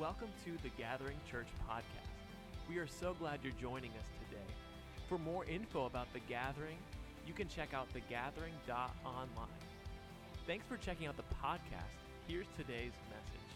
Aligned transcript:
Welcome 0.00 0.32
to 0.46 0.52
the 0.62 0.70
Gathering 0.78 1.18
Church 1.30 1.48
podcast. 1.68 2.16
We 2.70 2.78
are 2.78 2.86
so 2.86 3.14
glad 3.20 3.40
you're 3.42 3.52
joining 3.60 3.90
us 3.90 4.08
today. 4.24 4.48
For 5.10 5.18
more 5.18 5.44
info 5.44 5.84
about 5.84 6.10
the 6.14 6.20
Gathering, 6.20 6.78
you 7.26 7.34
can 7.34 7.48
check 7.48 7.74
out 7.74 7.86
thegathering.online. 7.92 9.60
Thanks 10.46 10.64
for 10.64 10.78
checking 10.78 11.06
out 11.06 11.18
the 11.18 11.28
podcast. 11.44 12.00
Here's 12.26 12.46
today's 12.56 12.96
message. 13.12 13.50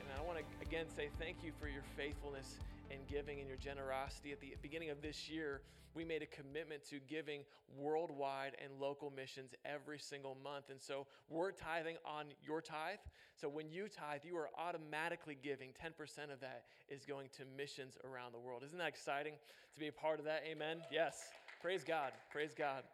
And 0.00 0.08
I 0.18 0.26
want 0.26 0.38
to 0.38 0.44
again 0.66 0.86
say 0.96 1.10
thank 1.20 1.36
you 1.44 1.52
for 1.60 1.68
your 1.68 1.82
faithfulness 1.94 2.56
and 2.92 3.06
giving 3.06 3.40
and 3.40 3.48
your 3.48 3.56
generosity. 3.56 4.32
At 4.32 4.40
the 4.40 4.54
beginning 4.60 4.90
of 4.90 5.00
this 5.02 5.28
year, 5.28 5.62
we 5.94 6.04
made 6.04 6.22
a 6.22 6.26
commitment 6.26 6.84
to 6.90 6.98
giving 7.08 7.42
worldwide 7.76 8.52
and 8.62 8.80
local 8.80 9.10
missions 9.10 9.52
every 9.64 9.98
single 9.98 10.36
month. 10.42 10.70
And 10.70 10.80
so 10.80 11.06
we're 11.28 11.52
tithing 11.52 11.96
on 12.04 12.26
your 12.42 12.60
tithe. 12.60 12.98
So 13.40 13.48
when 13.48 13.70
you 13.70 13.88
tithe, 13.88 14.20
you 14.24 14.36
are 14.36 14.48
automatically 14.58 15.36
giving 15.42 15.70
10% 15.70 16.32
of 16.32 16.40
that 16.40 16.64
is 16.88 17.04
going 17.04 17.28
to 17.36 17.42
missions 17.56 17.96
around 18.04 18.32
the 18.32 18.38
world. 18.38 18.62
Isn't 18.64 18.78
that 18.78 18.88
exciting 18.88 19.34
to 19.74 19.80
be 19.80 19.88
a 19.88 19.92
part 19.92 20.18
of 20.18 20.24
that? 20.26 20.42
Amen. 20.50 20.78
Yes. 20.90 21.16
Praise 21.60 21.84
God. 21.84 22.12
Praise 22.30 22.54
God. 22.56 22.84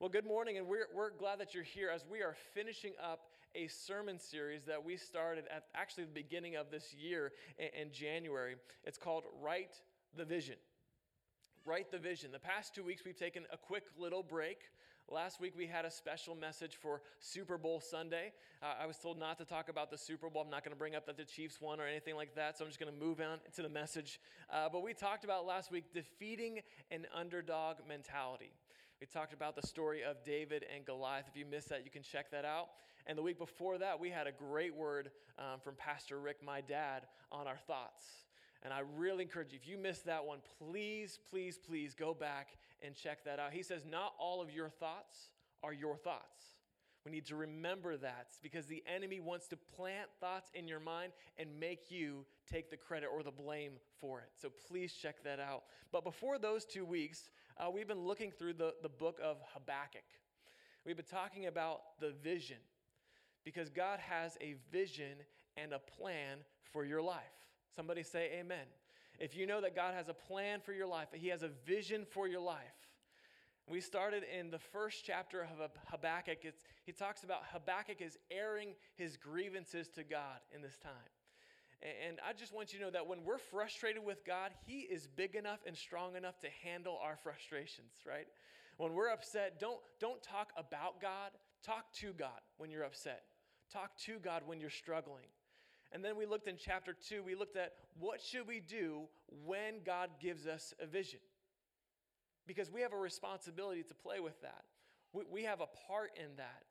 Well, 0.00 0.10
good 0.10 0.26
morning, 0.26 0.58
and 0.58 0.66
we're, 0.66 0.88
we're 0.94 1.10
glad 1.10 1.40
that 1.40 1.54
you're 1.54 1.64
here 1.64 1.88
as 1.88 2.04
we 2.10 2.20
are 2.20 2.36
finishing 2.52 2.92
up 3.02 3.25
a 3.56 3.68
sermon 3.68 4.18
series 4.18 4.64
that 4.64 4.84
we 4.84 4.96
started 4.96 5.44
at 5.50 5.64
actually 5.74 6.04
the 6.04 6.10
beginning 6.10 6.56
of 6.56 6.70
this 6.70 6.94
year 6.94 7.32
in, 7.58 7.90
January. 7.90 8.56
It's 8.84 8.98
called 8.98 9.24
Write 9.40 9.80
the 10.14 10.24
Vision. 10.24 10.56
Write 11.64 11.90
the 11.90 11.98
Vision. 11.98 12.30
The 12.32 12.38
past 12.38 12.74
two 12.74 12.84
weeks, 12.84 13.02
we've 13.04 13.18
taken 13.18 13.44
a 13.50 13.56
quick 13.56 13.84
little 13.98 14.22
break. 14.22 14.58
Last 15.08 15.40
week, 15.40 15.54
we 15.56 15.66
had 15.66 15.84
a 15.84 15.90
special 15.90 16.34
message 16.34 16.76
for 16.76 17.00
Super 17.18 17.56
Bowl 17.56 17.80
Sunday. 17.80 18.32
Uh, 18.62 18.74
I 18.82 18.86
was 18.86 18.98
told 18.98 19.18
not 19.18 19.38
to 19.38 19.44
talk 19.44 19.68
about 19.68 19.90
the 19.90 19.96
Super 19.96 20.28
Bowl. 20.28 20.42
I'm 20.42 20.50
not 20.50 20.62
going 20.62 20.74
to 20.74 20.78
bring 20.78 20.94
up 20.94 21.06
that 21.06 21.16
the 21.16 21.24
Chiefs 21.24 21.60
won 21.60 21.80
or 21.80 21.86
anything 21.86 22.16
like 22.16 22.34
that, 22.34 22.58
so 22.58 22.64
I'm 22.64 22.70
just 22.70 22.80
going 22.80 22.92
to 22.92 23.04
move 23.04 23.20
on 23.20 23.38
to 23.54 23.62
the 23.62 23.68
message. 23.68 24.20
Uh, 24.52 24.68
but 24.70 24.82
we 24.82 24.92
talked 24.92 25.24
about 25.24 25.46
last 25.46 25.70
week 25.70 25.84
defeating 25.94 26.60
an 26.90 27.06
underdog 27.14 27.76
mentality. 27.88 28.52
We 29.00 29.06
talked 29.06 29.32
about 29.32 29.54
the 29.54 29.66
story 29.66 30.02
of 30.02 30.24
David 30.24 30.64
and 30.74 30.84
Goliath. 30.84 31.26
If 31.28 31.36
you 31.36 31.46
missed 31.46 31.68
that, 31.68 31.84
you 31.84 31.90
can 31.90 32.02
check 32.02 32.30
that 32.32 32.44
out. 32.44 32.68
And 33.06 33.16
the 33.16 33.22
week 33.22 33.38
before 33.38 33.78
that, 33.78 34.00
we 34.00 34.10
had 34.10 34.26
a 34.26 34.32
great 34.32 34.74
word 34.74 35.10
um, 35.38 35.60
from 35.62 35.74
Pastor 35.76 36.18
Rick, 36.18 36.38
my 36.44 36.60
dad, 36.60 37.02
on 37.30 37.46
our 37.46 37.58
thoughts. 37.66 38.04
And 38.62 38.72
I 38.72 38.80
really 38.96 39.22
encourage 39.22 39.52
you, 39.52 39.58
if 39.62 39.68
you 39.68 39.78
missed 39.78 40.06
that 40.06 40.24
one, 40.24 40.38
please, 40.58 41.20
please, 41.30 41.56
please 41.56 41.94
go 41.94 42.14
back 42.14 42.58
and 42.82 42.94
check 42.96 43.24
that 43.24 43.38
out. 43.38 43.52
He 43.52 43.62
says, 43.62 43.82
Not 43.88 44.14
all 44.18 44.42
of 44.42 44.50
your 44.50 44.68
thoughts 44.68 45.30
are 45.62 45.72
your 45.72 45.96
thoughts. 45.96 46.56
We 47.04 47.12
need 47.12 47.26
to 47.26 47.36
remember 47.36 47.96
that 47.98 48.26
because 48.42 48.66
the 48.66 48.82
enemy 48.92 49.20
wants 49.20 49.46
to 49.48 49.56
plant 49.56 50.08
thoughts 50.18 50.50
in 50.54 50.66
your 50.66 50.80
mind 50.80 51.12
and 51.38 51.48
make 51.60 51.88
you 51.88 52.26
take 52.50 52.68
the 52.68 52.76
credit 52.76 53.08
or 53.14 53.22
the 53.22 53.30
blame 53.30 53.74
for 54.00 54.18
it. 54.18 54.30
So 54.34 54.50
please 54.68 54.92
check 54.92 55.22
that 55.22 55.38
out. 55.38 55.62
But 55.92 56.02
before 56.02 56.40
those 56.40 56.64
two 56.64 56.84
weeks, 56.84 57.28
uh, 57.58 57.70
we've 57.70 57.86
been 57.86 58.04
looking 58.04 58.32
through 58.32 58.54
the, 58.54 58.74
the 58.82 58.88
book 58.88 59.20
of 59.22 59.36
Habakkuk. 59.54 60.02
We've 60.84 60.96
been 60.96 61.04
talking 61.04 61.46
about 61.46 62.00
the 62.00 62.10
vision 62.10 62.56
because 63.46 63.70
God 63.70 64.00
has 64.00 64.36
a 64.40 64.56
vision 64.72 65.16
and 65.56 65.72
a 65.72 65.78
plan 65.78 66.38
for 66.72 66.84
your 66.84 67.00
life. 67.00 67.22
Somebody 67.74 68.02
say 68.02 68.32
amen. 68.40 68.66
If 69.20 69.36
you 69.36 69.46
know 69.46 69.60
that 69.60 69.74
God 69.74 69.94
has 69.94 70.08
a 70.08 70.14
plan 70.14 70.60
for 70.60 70.72
your 70.72 70.88
life, 70.88 71.08
He 71.12 71.28
has 71.28 71.44
a 71.44 71.50
vision 71.64 72.04
for 72.10 72.26
your 72.26 72.40
life. 72.40 72.58
We 73.68 73.80
started 73.80 74.24
in 74.38 74.50
the 74.50 74.58
first 74.58 75.04
chapter 75.04 75.42
of 75.42 75.70
Habakkuk. 75.90 76.38
It's, 76.42 76.62
he 76.84 76.92
talks 76.92 77.22
about 77.22 77.42
Habakkuk 77.52 78.00
is 78.00 78.18
airing 78.30 78.74
his 78.96 79.16
grievances 79.16 79.88
to 79.90 80.04
God 80.04 80.38
in 80.54 80.60
this 80.60 80.76
time. 80.76 80.92
And 81.82 82.18
I 82.26 82.32
just 82.32 82.54
want 82.54 82.72
you 82.72 82.78
to 82.80 82.86
know 82.86 82.90
that 82.90 83.06
when 83.06 83.24
we're 83.24 83.38
frustrated 83.38 84.04
with 84.04 84.24
God, 84.24 84.50
He 84.64 84.80
is 84.80 85.06
big 85.06 85.34
enough 85.34 85.60
and 85.66 85.76
strong 85.76 86.16
enough 86.16 86.40
to 86.40 86.48
handle 86.64 86.98
our 87.02 87.16
frustrations, 87.16 87.92
right? 88.06 88.26
When 88.78 88.94
we're 88.94 89.10
upset, 89.10 89.60
don't, 89.60 89.78
don't 90.00 90.22
talk 90.22 90.52
about 90.56 91.00
God, 91.00 91.32
talk 91.62 91.92
to 92.00 92.12
God 92.12 92.40
when 92.56 92.70
you're 92.70 92.84
upset. 92.84 93.24
Talk 93.72 93.96
to 94.06 94.18
God 94.18 94.42
when 94.46 94.60
you're 94.60 94.70
struggling. 94.70 95.26
And 95.92 96.04
then 96.04 96.16
we 96.16 96.26
looked 96.26 96.48
in 96.48 96.56
chapter 96.56 96.94
2, 97.08 97.22
we 97.22 97.34
looked 97.34 97.56
at 97.56 97.74
what 97.98 98.20
should 98.20 98.46
we 98.46 98.60
do 98.60 99.02
when 99.44 99.82
God 99.84 100.10
gives 100.20 100.46
us 100.46 100.74
a 100.80 100.86
vision? 100.86 101.20
Because 102.46 102.70
we 102.70 102.80
have 102.82 102.92
a 102.92 102.98
responsibility 102.98 103.82
to 103.82 103.94
play 103.94 104.20
with 104.20 104.40
that. 104.42 104.64
We, 105.12 105.24
we 105.30 105.42
have 105.44 105.60
a 105.60 105.68
part 105.88 106.10
in 106.16 106.36
that. 106.36 106.62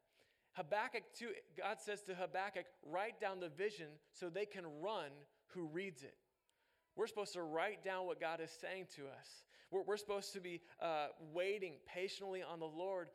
Habakkuk 0.54 1.04
2, 1.18 1.30
God 1.58 1.78
says 1.80 2.02
to 2.04 2.16
Habakkuk, 2.16 2.66
write 2.86 3.20
down 3.20 3.40
the 3.40 3.50
vision 3.50 3.88
so 4.12 4.30
they 4.30 4.46
can 4.46 4.64
run 4.82 5.10
who 5.48 5.68
reads 5.68 6.04
it. 6.04 6.16
We're 6.96 7.08
supposed 7.08 7.34
to 7.34 7.42
write 7.42 7.84
down 7.84 8.06
what 8.06 8.22
God 8.22 8.40
is 8.40 8.52
saying 8.62 8.88
to 8.96 9.04
us. 9.04 9.44
We're, 9.70 9.82
we're 9.82 9.98
supposed 9.98 10.32
to 10.34 10.40
be 10.40 10.62
uh, 10.82 11.08
waiting 11.34 11.74
patiently 11.86 12.42
on 12.42 12.60
the 12.60 12.66
Lord. 12.66 13.10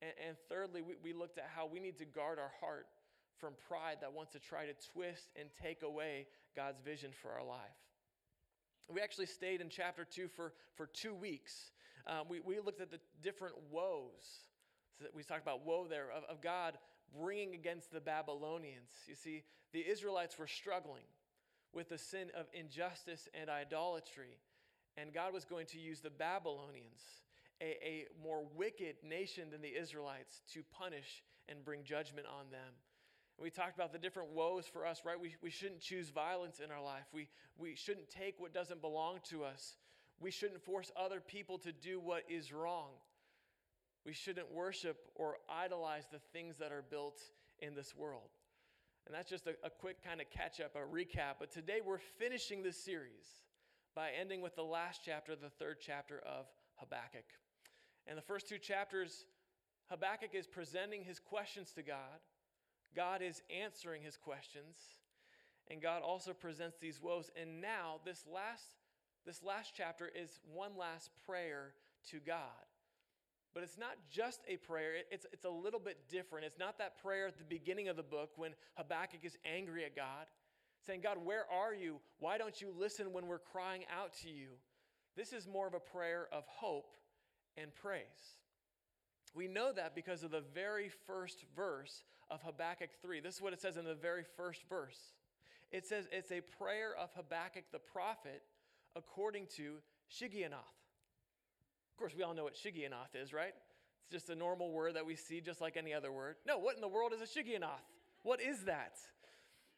And, 0.00 0.12
and 0.28 0.36
thirdly, 0.48 0.80
we, 0.80 0.94
we 1.02 1.12
looked 1.12 1.38
at 1.38 1.50
how 1.54 1.66
we 1.66 1.80
need 1.80 1.98
to 1.98 2.06
guard 2.06 2.38
our 2.38 2.52
heart 2.60 2.86
from 3.40 3.54
pride 3.68 3.98
that 4.00 4.12
wants 4.12 4.32
to 4.32 4.38
try 4.38 4.66
to 4.66 4.72
twist 4.92 5.30
and 5.38 5.48
take 5.62 5.82
away 5.82 6.26
God's 6.54 6.80
vision 6.80 7.10
for 7.22 7.30
our 7.30 7.44
life. 7.44 7.58
We 8.88 9.00
actually 9.00 9.26
stayed 9.26 9.60
in 9.60 9.68
chapter 9.68 10.04
2 10.04 10.28
for, 10.28 10.52
for 10.74 10.86
two 10.86 11.14
weeks. 11.14 11.70
Um, 12.06 12.26
we, 12.28 12.40
we 12.40 12.60
looked 12.60 12.80
at 12.80 12.90
the 12.90 13.00
different 13.22 13.54
woes. 13.70 14.44
we 15.14 15.24
talked 15.24 15.42
about 15.42 15.66
woe 15.66 15.86
there 15.88 16.10
of, 16.10 16.22
of 16.24 16.40
God 16.40 16.78
bringing 17.20 17.54
against 17.54 17.92
the 17.92 18.00
Babylonians. 18.00 18.90
You 19.06 19.14
see, 19.14 19.42
the 19.72 19.80
Israelites 19.80 20.38
were 20.38 20.46
struggling 20.46 21.04
with 21.72 21.88
the 21.88 21.98
sin 21.98 22.28
of 22.38 22.46
injustice 22.52 23.28
and 23.38 23.50
idolatry. 23.50 24.38
And 24.96 25.12
God 25.12 25.32
was 25.32 25.44
going 25.44 25.66
to 25.66 25.78
use 25.78 26.00
the 26.00 26.10
Babylonians, 26.10 27.02
a, 27.60 27.76
a 27.84 28.06
more 28.22 28.44
wicked 28.56 28.96
nation 29.06 29.50
than 29.50 29.60
the 29.60 29.76
Israelites, 29.76 30.40
to 30.54 30.62
punish 30.72 31.22
and 31.48 31.64
bring 31.64 31.84
judgment 31.84 32.26
on 32.26 32.50
them. 32.50 32.72
And 33.38 33.44
we 33.44 33.50
talked 33.50 33.74
about 33.74 33.92
the 33.92 33.98
different 33.98 34.30
woes 34.30 34.66
for 34.66 34.86
us, 34.86 35.02
right? 35.04 35.20
We, 35.20 35.36
we 35.42 35.50
shouldn't 35.50 35.80
choose 35.80 36.08
violence 36.08 36.60
in 36.64 36.70
our 36.70 36.82
life. 36.82 37.04
We, 37.12 37.28
we 37.58 37.74
shouldn't 37.74 38.08
take 38.08 38.36
what 38.38 38.54
doesn't 38.54 38.80
belong 38.80 39.18
to 39.30 39.44
us. 39.44 39.76
We 40.18 40.30
shouldn't 40.30 40.62
force 40.62 40.90
other 40.96 41.20
people 41.20 41.58
to 41.58 41.72
do 41.72 42.00
what 42.00 42.22
is 42.28 42.52
wrong. 42.52 42.90
We 44.06 44.14
shouldn't 44.14 44.50
worship 44.52 44.96
or 45.14 45.36
idolize 45.50 46.06
the 46.10 46.20
things 46.32 46.56
that 46.58 46.72
are 46.72 46.84
built 46.88 47.20
in 47.58 47.74
this 47.74 47.94
world. 47.94 48.30
And 49.06 49.14
that's 49.14 49.28
just 49.28 49.46
a, 49.46 49.54
a 49.62 49.70
quick 49.70 50.02
kind 50.02 50.20
of 50.20 50.30
catch 50.30 50.60
up, 50.60 50.74
a 50.74 50.78
recap. 50.78 51.34
But 51.38 51.52
today 51.52 51.80
we're 51.84 51.98
finishing 52.18 52.62
this 52.62 52.76
series 52.76 53.26
by 53.94 54.10
ending 54.18 54.40
with 54.40 54.56
the 54.56 54.62
last 54.62 55.00
chapter, 55.04 55.36
the 55.36 55.50
third 55.50 55.76
chapter 55.80 56.20
of 56.20 56.46
Habakkuk. 56.76 57.24
And 58.06 58.16
the 58.16 58.22
first 58.22 58.48
two 58.48 58.58
chapters, 58.58 59.26
Habakkuk 59.90 60.34
is 60.34 60.46
presenting 60.46 61.02
his 61.02 61.18
questions 61.18 61.72
to 61.72 61.82
God. 61.82 62.20
God 62.96 63.20
is 63.20 63.42
answering 63.62 64.02
his 64.02 64.16
questions, 64.16 64.76
and 65.70 65.82
God 65.82 66.02
also 66.02 66.32
presents 66.32 66.78
these 66.78 67.00
woes. 67.00 67.30
And 67.40 67.60
now, 67.60 68.00
this 68.04 68.24
last, 68.32 68.64
this 69.26 69.42
last 69.42 69.72
chapter 69.76 70.08
is 70.08 70.40
one 70.52 70.72
last 70.78 71.10
prayer 71.26 71.74
to 72.10 72.18
God. 72.18 72.40
But 73.52 73.62
it's 73.62 73.78
not 73.78 73.96
just 74.10 74.40
a 74.48 74.56
prayer, 74.56 74.92
it's, 75.10 75.26
it's 75.32 75.44
a 75.44 75.50
little 75.50 75.80
bit 75.80 75.98
different. 76.10 76.46
It's 76.46 76.58
not 76.58 76.78
that 76.78 77.02
prayer 77.02 77.26
at 77.26 77.38
the 77.38 77.44
beginning 77.44 77.88
of 77.88 77.96
the 77.96 78.02
book 78.02 78.30
when 78.36 78.52
Habakkuk 78.74 79.24
is 79.24 79.36
angry 79.44 79.84
at 79.84 79.96
God, 79.96 80.26
saying, 80.86 81.00
God, 81.02 81.18
where 81.24 81.44
are 81.50 81.74
you? 81.74 81.96
Why 82.18 82.38
don't 82.38 82.60
you 82.60 82.72
listen 82.76 83.12
when 83.12 83.26
we're 83.26 83.38
crying 83.38 83.84
out 83.94 84.14
to 84.22 84.28
you? 84.28 84.48
This 85.16 85.32
is 85.32 85.48
more 85.48 85.66
of 85.66 85.74
a 85.74 85.80
prayer 85.80 86.28
of 86.32 86.44
hope 86.46 86.96
and 87.56 87.74
praise. 87.74 88.36
We 89.34 89.48
know 89.48 89.72
that 89.72 89.94
because 89.94 90.22
of 90.22 90.30
the 90.30 90.42
very 90.54 90.90
first 91.06 91.44
verse 91.54 92.02
of 92.30 92.42
Habakkuk 92.42 92.90
3. 93.02 93.20
This 93.20 93.36
is 93.36 93.42
what 93.42 93.52
it 93.52 93.60
says 93.60 93.76
in 93.76 93.84
the 93.84 93.94
very 93.94 94.24
first 94.36 94.62
verse. 94.68 94.98
It 95.70 95.86
says 95.86 96.06
it's 96.12 96.30
a 96.30 96.40
prayer 96.40 96.94
of 96.98 97.10
Habakkuk 97.14 97.64
the 97.72 97.78
prophet 97.78 98.42
according 98.94 99.46
to 99.56 99.76
Shigionoth. 100.10 100.76
Of 101.92 101.98
course, 101.98 102.12
we 102.16 102.22
all 102.22 102.34
know 102.34 102.44
what 102.44 102.54
Shigionoth 102.54 103.14
is, 103.14 103.32
right? 103.32 103.54
It's 104.02 104.12
just 104.12 104.30
a 104.30 104.34
normal 104.34 104.70
word 104.70 104.94
that 104.94 105.06
we 105.06 105.16
see 105.16 105.40
just 105.40 105.60
like 105.60 105.76
any 105.76 105.92
other 105.92 106.12
word. 106.12 106.36
No, 106.46 106.58
what 106.58 106.76
in 106.76 106.80
the 106.80 106.88
world 106.88 107.12
is 107.12 107.20
a 107.20 107.24
Shigionoth? 107.24 107.84
What 108.22 108.40
is 108.40 108.64
that? 108.64 108.98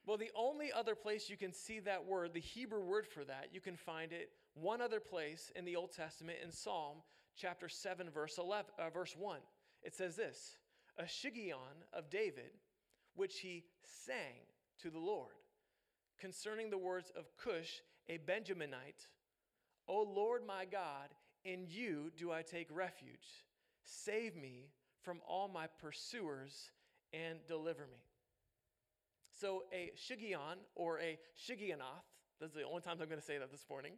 Well, 0.06 0.17
the 0.17 0.31
only 0.34 0.72
other 0.72 0.94
place 0.94 1.28
you 1.28 1.37
can 1.37 1.52
see 1.52 1.81
that 1.81 2.06
word, 2.06 2.32
the 2.32 2.40
Hebrew 2.40 2.82
word 2.82 3.06
for 3.06 3.25
that, 3.25 3.49
you 3.52 3.61
can 3.61 3.76
find 3.76 4.12
it 4.12 4.31
one 4.55 4.81
other 4.81 5.00
place 5.00 5.52
in 5.55 5.64
the 5.64 5.76
Old 5.76 5.93
Testament 5.93 6.38
in 6.43 6.50
Psalm 6.50 6.99
chapter 7.37 7.69
7, 7.69 8.08
verse, 8.11 8.38
11, 8.38 8.67
uh, 8.78 8.90
verse 8.90 9.14
1. 9.17 9.38
It 9.82 9.94
says 9.94 10.17
this 10.17 10.56
A 10.98 11.04
shigion 11.04 11.84
of 11.92 12.10
David, 12.10 12.50
which 13.14 13.40
he 13.40 13.64
sang 13.82 14.42
to 14.82 14.90
the 14.90 14.98
Lord, 14.98 15.34
concerning 16.18 16.70
the 16.70 16.78
words 16.78 17.12
of 17.16 17.26
Cush, 17.36 17.82
a 18.08 18.18
Benjaminite 18.18 19.06
O 19.88 20.02
Lord 20.02 20.46
my 20.46 20.66
God, 20.66 21.08
in 21.44 21.64
you 21.66 22.10
do 22.16 22.30
I 22.30 22.42
take 22.42 22.68
refuge. 22.70 23.46
Save 23.84 24.36
me 24.36 24.68
from 25.00 25.20
all 25.26 25.48
my 25.48 25.66
pursuers 25.66 26.70
and 27.14 27.38
deliver 27.46 27.86
me. 27.86 28.04
So, 29.40 29.62
a 29.72 29.92
shigion 29.96 30.58
or 30.74 30.98
a 31.00 31.18
Shigionoth 31.38 32.04
That's 32.40 32.52
the 32.52 32.64
only 32.64 32.82
time 32.82 32.96
I'm 33.00 33.08
going 33.08 33.20
to 33.20 33.24
say 33.24 33.38
that 33.38 33.50
this 33.50 33.64
morning. 33.70 33.92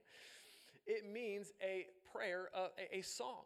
It 0.87 1.11
means 1.11 1.53
a 1.63 1.87
prayer, 2.13 2.51
uh, 2.55 2.69
a, 2.79 2.99
a 2.99 3.03
song. 3.03 3.45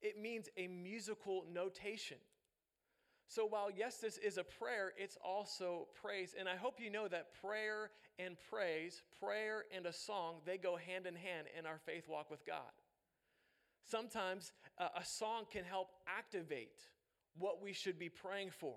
It 0.00 0.20
means 0.20 0.48
a 0.56 0.68
musical 0.68 1.44
notation. 1.52 2.18
So 3.28 3.44
while, 3.44 3.68
yes, 3.70 3.98
this 3.98 4.16
is 4.16 4.38
a 4.38 4.44
prayer, 4.44 4.94
it's 4.96 5.18
also 5.22 5.86
praise. 6.00 6.34
And 6.38 6.48
I 6.48 6.56
hope 6.56 6.80
you 6.80 6.90
know 6.90 7.08
that 7.08 7.28
prayer 7.42 7.90
and 8.18 8.36
praise, 8.50 9.02
prayer 9.20 9.64
and 9.74 9.84
a 9.84 9.92
song, 9.92 10.36
they 10.46 10.56
go 10.56 10.76
hand 10.76 11.06
in 11.06 11.14
hand 11.14 11.46
in 11.56 11.66
our 11.66 11.78
faith 11.84 12.08
walk 12.08 12.30
with 12.30 12.44
God. 12.46 12.72
Sometimes 13.84 14.52
uh, 14.78 14.88
a 14.96 15.04
song 15.04 15.44
can 15.52 15.64
help 15.64 15.90
activate 16.06 16.80
what 17.38 17.62
we 17.62 17.74
should 17.74 17.98
be 17.98 18.08
praying 18.08 18.50
for. 18.50 18.76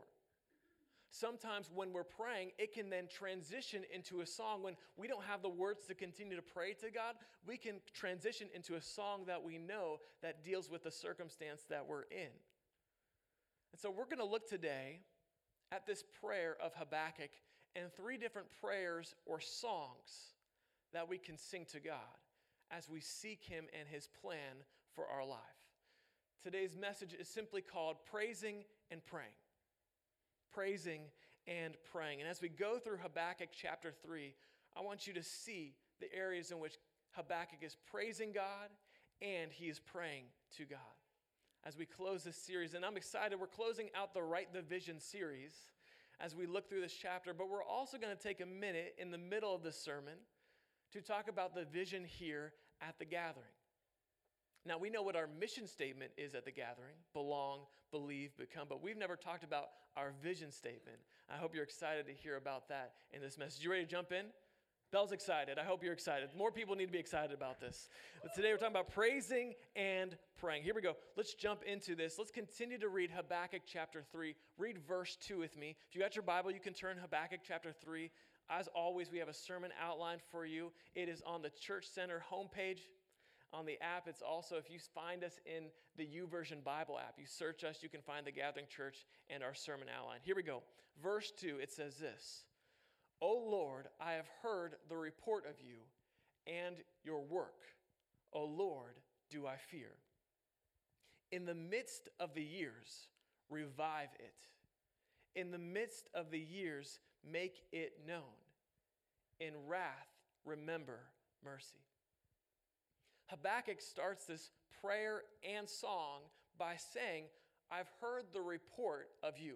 Sometimes 1.12 1.69
when 1.74 1.94
we're 1.94 2.03
praying, 2.03 2.51
it 2.57 2.74
can 2.74 2.89
then 2.89 3.07
transition 3.09 3.83
into 3.94 4.21
a 4.21 4.25
song. 4.25 4.63
When 4.63 4.75
we 4.98 5.07
don't 5.07 5.24
have 5.24 5.42
the 5.42 5.50
words 5.50 5.86
to 5.88 5.95
continue 5.95 6.36
to 6.36 6.42
pray 6.42 6.74
to 6.75 6.89
God, 6.89 7.15
we 7.45 7.57
can 7.57 7.75
transition 7.94 8.48
into 8.53 8.75
a 8.75 8.81
song 8.81 9.24
that 9.27 9.44
we 9.44 9.57
know 9.57 10.00
that 10.21 10.44
deals 10.44 10.69
with 10.69 10.83
the 10.83 10.92
circumstance 10.92 11.63
that 11.69 11.86
we're 11.86 12.03
in. 12.03 12.30
And 13.71 13.79
so 13.79 13.89
we're 13.89 14.06
going 14.06 14.18
to 14.18 14.25
look 14.25 14.47
today 14.47 15.01
at 15.71 15.85
this 15.85 16.03
prayer 16.21 16.57
of 16.62 16.73
Habakkuk 16.75 17.31
and 17.75 17.91
three 17.94 18.18
different 18.18 18.47
prayers 18.62 19.15
or 19.25 19.39
songs 19.39 20.33
that 20.94 21.07
we 21.07 21.18
can 21.18 21.38
sing 21.38 21.65
to 21.71 21.79
God 21.79 21.95
as 22.69 22.89
we 22.89 23.00
seek 23.00 23.44
Him 23.44 23.65
and 23.77 23.88
His 23.88 24.07
plan 24.21 24.63
for 24.95 25.06
our 25.07 25.25
life. 25.25 25.39
Today's 26.44 26.75
message 26.75 27.13
is 27.13 27.27
simply 27.27 27.62
called 27.62 27.97
Praising 28.09 28.63
and 28.89 29.06
Praying. 29.06 29.27
Praising 30.53 31.01
and 31.47 31.75
praying. 31.91 32.19
And 32.19 32.29
as 32.29 32.41
we 32.41 32.50
go 32.50 32.77
through 32.77 32.97
Habakkuk 32.97 33.50
chapter 33.53 33.94
3, 34.03 34.33
I 34.75 34.81
want 34.81 35.07
you 35.07 35.13
to 35.13 35.24
see 35.24 35.75
the 36.00 36.13
areas 36.13 36.51
in 36.51 36.59
which 36.59 36.77
Habakkuk 37.12 37.59
is 37.62 37.77
praising 37.89 38.31
God 38.31 38.69
and 39.21 39.51
he 39.51 39.65
is 39.65 39.79
praying 39.79 40.25
to 40.57 40.65
God. 40.65 40.79
As 41.63 41.78
we 41.78 41.86
close 41.86 42.24
this 42.24 42.36
series, 42.36 42.74
and 42.74 42.84
I'm 42.84 42.98
excited, 42.98 43.40
we're 43.40 43.46
closing 43.46 43.90
out 43.96 44.16
the 44.16 44.24
Write 44.24 44.52
the 44.52 44.63
Vision 44.63 45.00
series 45.00 45.54
as 46.19 46.36
we 46.36 46.48
look 46.48 46.68
through 46.68 46.81
this 46.81 46.94
chapter, 46.94 47.36
but 47.36 47.50
we're 47.50 47.63
also 47.63 48.00
going 48.00 48.16
to 48.16 48.22
take 48.22 48.42
a 48.42 48.46
minute 48.48 48.96
in 48.98 49.12
the 49.12 49.18
middle 49.18 49.54
of 49.54 49.62
the 49.62 49.72
sermon 49.72 50.16
to 50.92 51.02
talk 51.02 51.30
about 51.30 51.54
the 51.54 51.66
vision 51.66 52.04
here 52.04 52.54
at 52.81 52.98
the 52.98 53.06
gathering. 53.06 53.46
Now, 54.66 54.80
we 54.80 54.90
know 54.90 55.04
what 55.04 55.16
our 55.16 55.28
mission 55.40 55.68
statement 55.68 56.12
is 56.18 56.34
at 56.34 56.46
the 56.46 56.52
gathering 56.52 56.96
belong, 57.13 57.62
believe, 57.92 58.36
become, 58.38 58.66
but 58.68 58.81
we've 58.81 58.98
never 58.98 59.16
talked 59.16 59.44
about 59.44 59.69
our 59.96 60.13
vision 60.22 60.52
statement. 60.52 60.98
I 61.31 61.38
hope 61.38 61.54
you're 61.54 61.63
excited 61.63 62.08
to 62.08 62.13
hear 62.13 62.38
about 62.38 62.69
that 62.69 62.94
in 63.13 63.22
this 63.22 63.38
message. 63.38 63.63
You 63.63 63.69
ready 63.69 63.86
to 63.86 63.90
jump 63.90 64.12
in? 64.12 64.25
Bell's 64.91 65.13
excited. 65.13 65.57
I 65.57 65.63
hope 65.63 65.83
you're 65.83 65.93
excited. 65.93 66.27
More 66.38 66.51
people 66.51 66.75
need 66.75 66.88
to 66.88 66.91
be 66.91 66.99
excited 66.99 67.31
about 67.31 67.61
this. 67.61 67.88
But 68.21 68.35
today 68.35 68.49
we're 68.51 68.57
talking 68.57 68.75
about 68.75 68.89
praising 68.89 69.53
and 69.73 70.17
praying. 70.38 70.63
Here 70.63 70.73
we 70.75 70.81
go. 70.81 70.97
Let's 71.15 71.33
jump 71.33 71.63
into 71.63 71.95
this. 71.95 72.15
Let's 72.17 72.29
continue 72.29 72.77
to 72.77 72.89
read 72.89 73.09
Habakkuk 73.09 73.61
chapter 73.65 74.03
3. 74.11 74.35
Read 74.57 74.77
verse 74.85 75.17
2 75.21 75.39
with 75.39 75.57
me. 75.57 75.77
If 75.88 75.95
you 75.95 76.01
got 76.01 76.17
your 76.17 76.23
Bible, 76.23 76.51
you 76.51 76.59
can 76.59 76.73
turn 76.73 76.97
Habakkuk 76.97 77.39
chapter 77.47 77.71
3. 77.71 78.11
As 78.49 78.67
always, 78.75 79.09
we 79.13 79.19
have 79.19 79.29
a 79.29 79.33
sermon 79.33 79.71
outline 79.81 80.17
for 80.29 80.45
you. 80.45 80.73
It 80.93 81.07
is 81.07 81.21
on 81.25 81.41
the 81.41 81.51
Church 81.51 81.88
Center 81.88 82.21
homepage 82.29 82.79
on 83.53 83.65
the 83.65 83.81
app. 83.81 84.09
It's 84.09 84.21
also, 84.21 84.57
if 84.57 84.69
you 84.69 84.79
find 84.93 85.23
us 85.23 85.39
in 85.45 85.67
the 85.95 86.03
YouVersion 86.03 86.65
Bible 86.65 86.99
app, 86.99 87.15
you 87.17 87.25
search 87.25 87.63
us, 87.63 87.77
you 87.81 87.88
can 87.88 88.01
find 88.01 88.27
the 88.27 88.31
Gathering 88.31 88.65
Church 88.67 89.05
and 89.29 89.41
our 89.41 89.53
sermon 89.53 89.88
outline. 89.97 90.19
Here 90.23 90.35
we 90.35 90.43
go. 90.43 90.63
Verse 91.01 91.31
2, 91.39 91.59
it 91.61 91.71
says 91.71 91.95
this 91.95 92.43
O 93.21 93.33
Lord, 93.50 93.88
I 94.00 94.13
have 94.13 94.27
heard 94.41 94.75
the 94.89 94.97
report 94.97 95.45
of 95.45 95.53
you 95.63 95.77
and 96.47 96.77
your 97.03 97.21
work. 97.21 97.62
O 98.33 98.45
Lord, 98.45 99.00
do 99.29 99.45
I 99.45 99.57
fear. 99.57 99.91
In 101.31 101.45
the 101.45 101.53
midst 101.53 102.09
of 102.19 102.33
the 102.33 102.44
years, 102.44 103.07
revive 103.50 104.09
it. 104.19 105.39
In 105.39 105.51
the 105.51 105.59
midst 105.59 106.09
of 106.13 106.31
the 106.31 106.39
years, 106.39 107.00
make 107.29 107.63
it 107.71 107.94
known. 108.07 108.21
In 109.39 109.53
wrath, 109.67 110.09
remember 110.45 111.00
mercy. 111.44 111.79
Habakkuk 113.27 113.81
starts 113.81 114.25
this 114.25 114.50
prayer 114.81 115.21
and 115.47 115.69
song 115.69 116.21
by 116.57 116.75
saying, 116.94 117.25
I've 117.71 117.89
heard 118.01 118.25
the 118.33 118.41
report 118.41 119.07
of 119.24 119.38
you. 119.38 119.56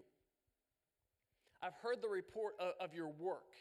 I've 1.65 1.75
heard 1.81 2.01
the 2.01 2.09
report 2.09 2.53
of, 2.59 2.73
of, 2.79 2.93
your 2.93 3.09
work, 3.19 3.55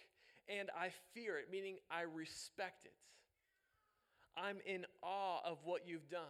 and 0.49 0.69
I 0.79 0.91
fear 1.15 1.39
it, 1.39 1.47
meaning 1.51 1.77
I 1.91 2.03
respect 2.03 2.85
it. 2.85 2.93
I'm 4.37 4.59
in 4.67 4.85
awe 5.03 5.39
of 5.45 5.59
what 5.65 5.83
you've 5.87 6.09
done. 6.11 6.21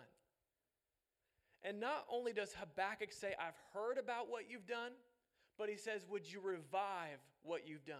And 1.64 1.80
not 1.80 2.04
only 2.12 2.32
does 2.32 2.54
Habakkuk 2.54 3.10
say, 3.10 3.34
I've 3.40 3.58
heard 3.72 3.98
about 3.98 4.30
what 4.30 4.44
you've 4.48 4.66
done, 4.66 4.92
but 5.58 5.68
he 5.68 5.76
says, 5.76 6.04
Would 6.10 6.30
you 6.30 6.40
revive 6.40 7.18
what 7.42 7.66
you've 7.66 7.86
done? 7.86 7.96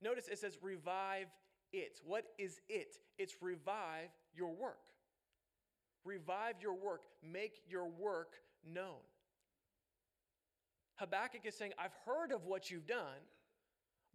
Notice 0.00 0.28
it 0.28 0.38
says, 0.38 0.56
Revive 0.62 1.26
it. 1.72 2.00
What 2.04 2.24
is 2.38 2.60
it? 2.68 2.96
It's 3.18 3.34
revive 3.42 4.08
your 4.34 4.54
work. 4.54 4.78
Revive 6.04 6.54
your 6.62 6.74
work, 6.74 7.02
make 7.22 7.60
your 7.68 7.88
work 7.88 8.34
known. 8.64 9.02
Habakkuk 10.96 11.42
is 11.44 11.54
saying, 11.54 11.72
I've 11.78 11.94
heard 12.04 12.32
of 12.32 12.44
what 12.44 12.70
you've 12.70 12.86
done, 12.86 13.22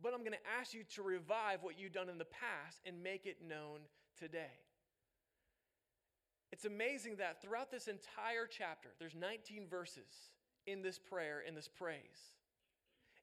but 0.01 0.13
I'm 0.13 0.21
going 0.21 0.31
to 0.31 0.59
ask 0.59 0.73
you 0.73 0.83
to 0.95 1.03
revive 1.03 1.61
what 1.61 1.79
you've 1.79 1.93
done 1.93 2.09
in 2.09 2.17
the 2.17 2.25
past 2.25 2.79
and 2.85 3.03
make 3.03 3.25
it 3.25 3.37
known 3.47 3.79
today. 4.17 4.59
It's 6.51 6.65
amazing 6.65 7.17
that 7.17 7.41
throughout 7.41 7.71
this 7.71 7.87
entire 7.87 8.47
chapter, 8.49 8.89
there's 8.99 9.15
19 9.15 9.67
verses 9.69 10.29
in 10.67 10.81
this 10.81 10.99
prayer, 10.99 11.41
in 11.47 11.55
this 11.55 11.67
praise, 11.67 12.35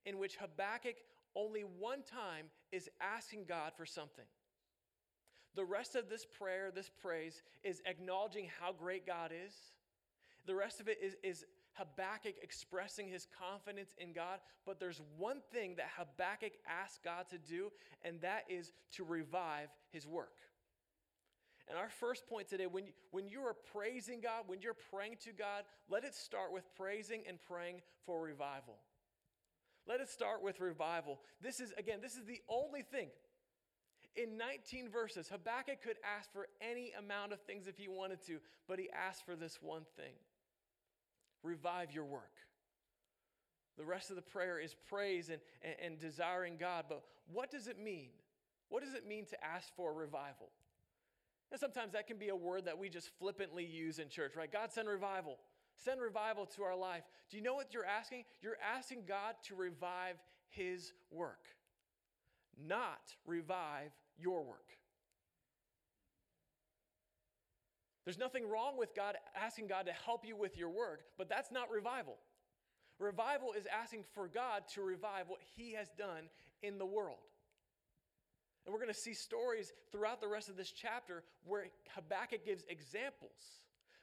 in 0.07 0.19
which 0.19 0.37
Habakkuk 0.37 0.97
only 1.35 1.63
one 1.63 2.03
time 2.03 2.47
is 2.73 2.89
asking 3.01 3.45
God 3.47 3.73
for 3.77 3.85
something. 3.85 4.25
The 5.55 5.65
rest 5.65 5.95
of 5.95 6.09
this 6.09 6.25
prayer, 6.25 6.71
this 6.75 6.91
praise, 7.03 7.43
is 7.63 7.83
acknowledging 7.85 8.49
how 8.61 8.73
great 8.73 9.07
God 9.07 9.33
is. 9.33 9.53
The 10.47 10.55
rest 10.55 10.81
of 10.81 10.89
it 10.89 10.99
is, 11.03 11.17
is 11.23 11.45
Habakkuk 11.79 12.35
expressing 12.43 13.09
his 13.09 13.27
confidence 13.39 13.95
in 13.99 14.13
God. 14.13 14.41
But 14.67 14.81
there's 14.81 15.01
one 15.17 15.41
thing 15.53 15.77
that 15.77 15.87
Habakkuk 15.97 16.53
asked 16.67 17.03
God 17.03 17.27
to 17.31 17.39
do, 17.39 17.71
and 18.03 18.21
that 18.21 18.45
is 18.49 18.73
to 18.93 19.05
revive 19.05 19.69
his 19.91 20.07
work. 20.07 20.37
And 21.69 21.79
our 21.79 21.91
first 21.91 22.27
point 22.27 22.49
today, 22.49 22.67
when 22.67 22.85
when 23.11 23.29
you 23.29 23.41
are 23.41 23.55
praising 23.73 24.21
God, 24.21 24.45
when 24.47 24.61
you're 24.61 24.77
praying 24.91 25.17
to 25.25 25.33
God, 25.33 25.65
let 25.89 26.05
it 26.05 26.15
start 26.15 26.53
with 26.53 26.65
praising 26.77 27.23
and 27.29 27.39
praying 27.41 27.83
for 28.07 28.21
revival. 28.21 28.77
Let 29.87 30.01
it 30.01 30.09
start 30.09 30.43
with 30.43 30.61
revival. 30.61 31.21
This 31.41 31.61
is, 31.61 31.73
again, 31.79 32.01
this 32.03 32.15
is 32.15 32.27
the 32.27 32.41
only 32.49 32.83
thing 32.83 33.09
in 34.19 34.37
19 34.37 34.89
verses, 34.91 35.29
Habakkuk 35.29 35.81
could 35.83 35.97
ask 36.19 36.33
for 36.33 36.49
any 36.61 36.93
amount 36.99 37.33
of 37.33 37.41
things 37.43 37.67
if 37.67 37.79
he 37.79 37.89
wanted 37.89 38.25
to, 38.27 38.39
but 38.67 38.79
he 38.79 38.91
asked 38.91 39.25
for 39.25 39.37
this 39.37 39.59
one 39.63 39.85
thing 39.97 40.13
revive 41.43 41.93
your 41.93 42.05
work. 42.05 42.33
The 43.77 43.85
rest 43.85 44.11
of 44.11 44.17
the 44.17 44.23
prayer 44.23 44.59
is 44.59 44.75
praise 44.89 45.29
and, 45.29 45.39
and, 45.63 45.75
and, 45.85 45.99
desiring 45.99 46.57
God. 46.59 46.87
But 46.89 47.03
what 47.33 47.51
does 47.51 47.69
it 47.69 47.79
mean? 47.79 48.09
What 48.71 48.83
does 48.83 48.95
it 48.95 49.07
mean 49.07 49.25
to 49.27 49.45
ask 49.45 49.69
for 49.77 49.93
revival? 49.95 50.51
And 51.53 51.61
sometimes 51.61 51.93
that 51.93 52.09
can 52.09 52.19
be 52.19 52.29
a 52.29 52.37
word 52.37 52.65
that 52.65 52.77
we 52.77 52.89
just 52.89 53.09
flippantly 53.19 53.65
use 53.65 54.01
in 54.01 54.09
church, 54.09 54.35
right? 54.37 54.51
God, 54.51 54.73
send 54.73 54.89
revival. 54.89 55.39
Send 55.77 56.01
revival 56.01 56.45
to 56.57 56.63
our 56.63 56.77
life. 56.77 57.05
Do 57.31 57.37
you 57.37 57.43
know 57.43 57.55
what 57.55 57.73
you're 57.73 57.85
asking? 57.85 58.25
You're 58.43 58.59
asking 58.77 59.05
God 59.07 59.37
to 59.45 59.55
revive 59.55 60.17
his 60.49 60.93
work 61.13 61.47
not 62.67 63.15
revive 63.27 63.93
your 64.19 64.43
work. 64.43 64.77
There's 68.09 68.17
nothing 68.17 68.49
wrong 68.49 68.79
with 68.79 68.95
God 68.97 69.17
asking 69.37 69.67
God 69.67 69.85
to 69.85 69.93
help 69.93 70.27
you 70.27 70.35
with 70.35 70.57
your 70.57 70.71
work, 70.71 71.03
but 71.19 71.29
that's 71.29 71.53
not 71.53 71.71
revival. 71.71 72.17
Revival 72.99 73.53
is 73.53 73.67
asking 73.67 74.05
for 74.15 74.29
God 74.29 74.63
to 74.77 74.81
revive 74.81 75.29
what 75.29 75.41
He 75.57 75.75
has 75.75 75.91
done 75.91 76.31
in 76.63 76.79
the 76.79 76.87
world. 76.87 77.19
And 78.65 78.73
we're 78.73 78.81
going 78.81 78.95
to 78.95 78.99
see 78.99 79.13
stories 79.13 79.75
throughout 79.93 80.23
the 80.23 80.27
rest 80.27 80.49
of 80.49 80.57
this 80.57 80.71
chapter 80.71 81.23
where 81.45 81.67
Habakkuk 81.95 82.47
gives 82.47 82.65
examples 82.71 83.61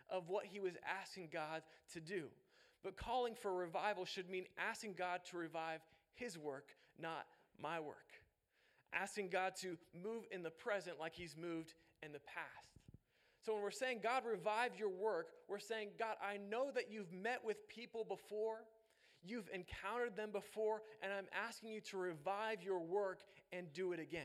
of 0.07 0.29
what 0.29 0.45
he 0.45 0.59
was 0.59 0.73
asking 1.01 1.29
God 1.33 1.63
to 1.93 1.99
do. 1.99 2.25
But 2.83 2.97
calling 2.97 3.33
for 3.33 3.51
revival 3.51 4.05
should 4.05 4.29
mean 4.29 4.45
asking 4.69 4.93
God 4.99 5.21
to 5.31 5.37
revive 5.37 5.79
his 6.13 6.37
work, 6.37 6.67
not 7.01 7.25
my 7.59 7.79
work 7.79 8.05
asking 8.93 9.29
God 9.29 9.53
to 9.61 9.77
move 9.93 10.23
in 10.31 10.41
the 10.41 10.49
present 10.49 10.99
like 10.99 11.13
He's 11.15 11.35
moved 11.35 11.73
in 12.01 12.11
the 12.11 12.19
past. 12.19 12.74
So 13.45 13.53
when 13.53 13.61
we're 13.61 13.71
saying, 13.71 13.99
God, 14.01 14.23
revive 14.25 14.71
your 14.77 14.89
work, 14.89 15.27
we're 15.47 15.59
saying, 15.59 15.89
God, 15.99 16.15
I 16.21 16.37
know 16.37 16.71
that 16.73 16.91
you've 16.91 17.13
met 17.13 17.41
with 17.45 17.67
people 17.67 18.03
before, 18.03 18.61
you've 19.23 19.49
encountered 19.53 20.15
them 20.15 20.31
before, 20.31 20.81
and 21.03 21.13
I'm 21.13 21.27
asking 21.47 21.69
you 21.69 21.81
to 21.81 21.97
revive 21.97 22.63
your 22.63 22.79
work 22.79 23.19
and 23.51 23.71
do 23.71 23.91
it 23.91 23.99
again. 23.99 24.23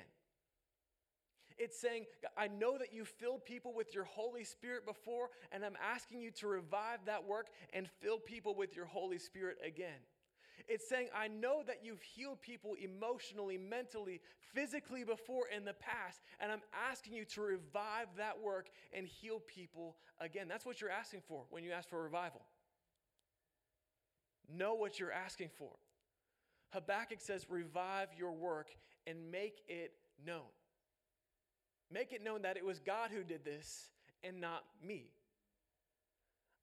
It's 1.59 1.79
saying, 1.79 2.07
I 2.39 2.49
know 2.49 2.79
that 2.79 2.95
you 2.95 3.05
filled 3.05 3.45
people 3.45 3.75
with 3.75 3.95
your 3.95 4.05
Holy 4.05 4.45
Spirit 4.45 4.87
before, 4.87 5.29
and 5.53 5.62
I'm 5.62 5.77
asking 5.85 6.23
you 6.23 6.31
to 6.31 6.47
revive 6.47 7.00
that 7.05 7.27
work 7.27 7.49
and 7.75 7.87
fill 8.00 8.19
people 8.19 8.55
with 8.55 8.75
your 8.75 8.87
Holy 8.87 9.19
Spirit 9.19 9.59
again. 9.62 10.00
It's 10.71 10.89
saying, 10.89 11.09
I 11.12 11.27
know 11.27 11.65
that 11.67 11.81
you've 11.83 12.00
healed 12.00 12.41
people 12.41 12.75
emotionally, 12.81 13.59
mentally, 13.59 14.21
physically 14.55 15.03
before 15.03 15.49
in 15.55 15.65
the 15.65 15.73
past, 15.73 16.21
and 16.39 16.53
I'm 16.53 16.62
asking 16.89 17.15
you 17.15 17.25
to 17.25 17.41
revive 17.41 18.07
that 18.19 18.41
work 18.41 18.69
and 18.93 19.05
heal 19.05 19.43
people 19.53 19.97
again. 20.21 20.47
That's 20.49 20.65
what 20.65 20.81
you're 20.81 20.89
asking 20.89 21.23
for 21.27 21.43
when 21.50 21.65
you 21.65 21.73
ask 21.73 21.89
for 21.89 22.00
revival. 22.00 22.43
Know 24.49 24.75
what 24.75 25.00
you're 25.00 25.11
asking 25.11 25.49
for. 25.59 25.73
Habakkuk 26.73 27.21
says, 27.21 27.47
Revive 27.50 28.11
your 28.17 28.31
work 28.31 28.69
and 29.09 29.33
make 29.33 29.62
it 29.67 29.95
known. 30.25 30.53
Make 31.93 32.12
it 32.12 32.23
known 32.23 32.43
that 32.43 32.57
it 32.57 32.65
was 32.65 32.79
God 32.79 33.11
who 33.12 33.25
did 33.25 33.45
this 33.45 33.89
and 34.23 34.41
not 34.41 34.62
me. 34.87 35.11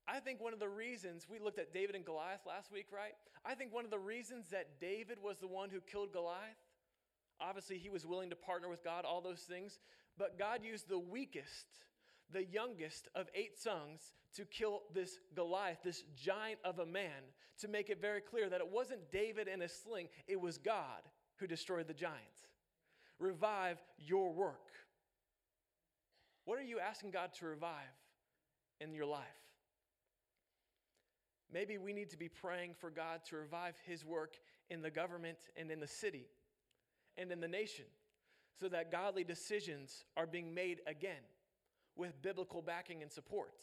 I 0.08 0.20
think 0.20 0.42
one 0.42 0.54
of 0.54 0.60
the 0.60 0.70
reasons 0.70 1.28
we 1.30 1.38
looked 1.38 1.60
at 1.60 1.74
David 1.74 1.96
and 1.96 2.06
Goliath 2.06 2.46
last 2.48 2.72
week, 2.72 2.88
right? 2.92 3.14
I 3.46 3.56
think 3.56 3.74
one 3.74 3.84
of 3.84 3.92
the 3.92 4.00
reasons 4.00 4.50
that 4.52 4.80
David 4.80 5.18
was 5.22 5.38
the 5.40 5.48
one 5.48 5.70
who 5.70 5.82
killed 5.82 6.14
Goliath, 6.14 6.58
obviously 7.42 7.78
he 7.78 7.90
was 7.90 8.06
willing 8.06 8.30
to 8.30 8.36
partner 8.36 8.70
with 8.70 8.84
God, 8.84 9.04
all 9.04 9.22
those 9.22 9.42
things, 9.42 9.80
but 10.18 10.40
God 10.40 10.64
used 10.64 10.88
the 10.88 10.98
weakest, 10.98 11.68
the 12.32 12.46
youngest 12.46 13.10
of 13.16 13.28
eight 13.36 13.60
sons 13.60 14.14
to 14.36 14.46
kill 14.46 14.84
this 14.94 15.20
Goliath, 15.36 15.80
this 15.84 16.04
giant 16.16 16.60
of 16.64 16.80
a 16.80 16.86
man, 16.86 17.34
to 17.60 17.68
make 17.68 17.90
it 17.90 18.02
very 18.02 18.22
clear 18.22 18.50
that 18.50 18.62
it 18.62 18.72
wasn't 18.72 19.12
David 19.12 19.48
and 19.48 19.62
a 19.62 19.68
sling, 19.68 20.08
it 20.28 20.40
was 20.40 20.58
God 20.58 21.02
who 21.38 21.48
destroyed 21.48 21.88
the 21.88 21.94
giant. 21.94 22.16
Revive 23.20 23.78
your 23.98 24.32
work. 24.32 24.72
What 26.46 26.60
are 26.60 26.64
you 26.64 26.80
asking 26.80 27.12
God 27.12 27.34
to 27.40 27.46
revive 27.46 27.74
in 28.80 28.94
your 28.94 29.06
life? 29.06 29.26
Maybe 31.54 31.78
we 31.78 31.94
need 31.94 32.10
to 32.10 32.18
be 32.18 32.30
praying 32.30 32.74
for 32.80 32.90
God 32.90 33.22
to 33.30 33.38
revive 33.38 33.76
His 33.86 34.04
work 34.06 34.38
in 34.70 34.82
the 34.82 34.92
government 34.92 35.38
and 35.56 35.72
in 35.72 35.80
the 35.80 35.88
city 35.88 36.28
and 37.18 37.32
in 37.32 37.40
the 37.40 37.48
nation 37.48 37.86
so 38.60 38.68
that 38.70 38.92
godly 38.92 39.24
decisions 39.24 40.04
are 40.16 40.28
being 40.28 40.54
made 40.54 40.82
again 40.88 41.24
with 41.96 42.22
biblical 42.22 42.62
backing 42.62 43.02
and 43.02 43.12
support. 43.12 43.54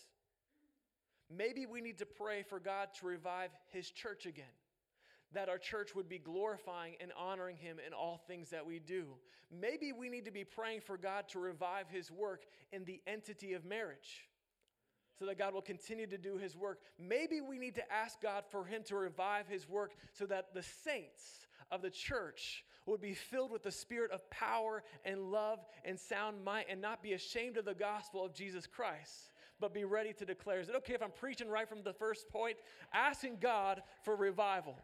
Maybe 1.30 1.66
we 1.66 1.80
need 1.80 1.98
to 1.98 2.06
pray 2.06 2.42
for 2.42 2.58
God 2.58 2.88
to 3.00 3.06
revive 3.06 3.50
His 3.70 3.90
church 3.90 4.26
again, 4.26 4.44
that 5.32 5.48
our 5.48 5.58
church 5.58 5.94
would 5.94 6.08
be 6.08 6.18
glorifying 6.18 6.94
and 7.00 7.12
honoring 7.18 7.56
Him 7.56 7.78
in 7.84 7.92
all 7.92 8.20
things 8.26 8.50
that 8.50 8.64
we 8.64 8.78
do. 8.78 9.06
Maybe 9.50 9.92
we 9.92 10.08
need 10.08 10.24
to 10.24 10.30
be 10.30 10.44
praying 10.44 10.80
for 10.80 10.96
God 10.96 11.28
to 11.28 11.38
revive 11.38 11.88
His 11.88 12.10
work 12.10 12.44
in 12.72 12.84
the 12.84 13.00
entity 13.06 13.52
of 13.52 13.64
marriage 13.64 14.28
so 15.18 15.26
that 15.26 15.38
God 15.38 15.54
will 15.54 15.62
continue 15.62 16.06
to 16.06 16.18
do 16.18 16.36
his 16.36 16.56
work. 16.56 16.80
Maybe 16.98 17.40
we 17.40 17.58
need 17.58 17.74
to 17.76 17.92
ask 17.92 18.20
God 18.20 18.44
for 18.50 18.64
him 18.64 18.82
to 18.84 18.96
revive 18.96 19.46
his 19.46 19.68
work 19.68 19.92
so 20.12 20.26
that 20.26 20.54
the 20.54 20.62
saints 20.62 21.46
of 21.70 21.82
the 21.82 21.90
church 21.90 22.64
would 22.86 23.00
be 23.00 23.14
filled 23.14 23.50
with 23.50 23.62
the 23.62 23.70
spirit 23.70 24.10
of 24.10 24.28
power 24.30 24.82
and 25.04 25.30
love 25.32 25.60
and 25.84 25.98
sound 25.98 26.44
might 26.44 26.66
and 26.68 26.80
not 26.80 27.02
be 27.02 27.14
ashamed 27.14 27.56
of 27.56 27.64
the 27.64 27.74
gospel 27.74 28.24
of 28.24 28.34
Jesus 28.34 28.66
Christ, 28.66 29.32
but 29.60 29.72
be 29.72 29.84
ready 29.84 30.12
to 30.14 30.24
declare. 30.24 30.60
Is 30.60 30.68
it 30.68 30.74
okay 30.76 30.94
if 30.94 31.02
I'm 31.02 31.10
preaching 31.10 31.48
right 31.48 31.68
from 31.68 31.82
the 31.82 31.94
first 31.94 32.28
point? 32.28 32.56
Asking 32.92 33.38
God 33.40 33.82
for 34.02 34.16
revival. 34.16 34.76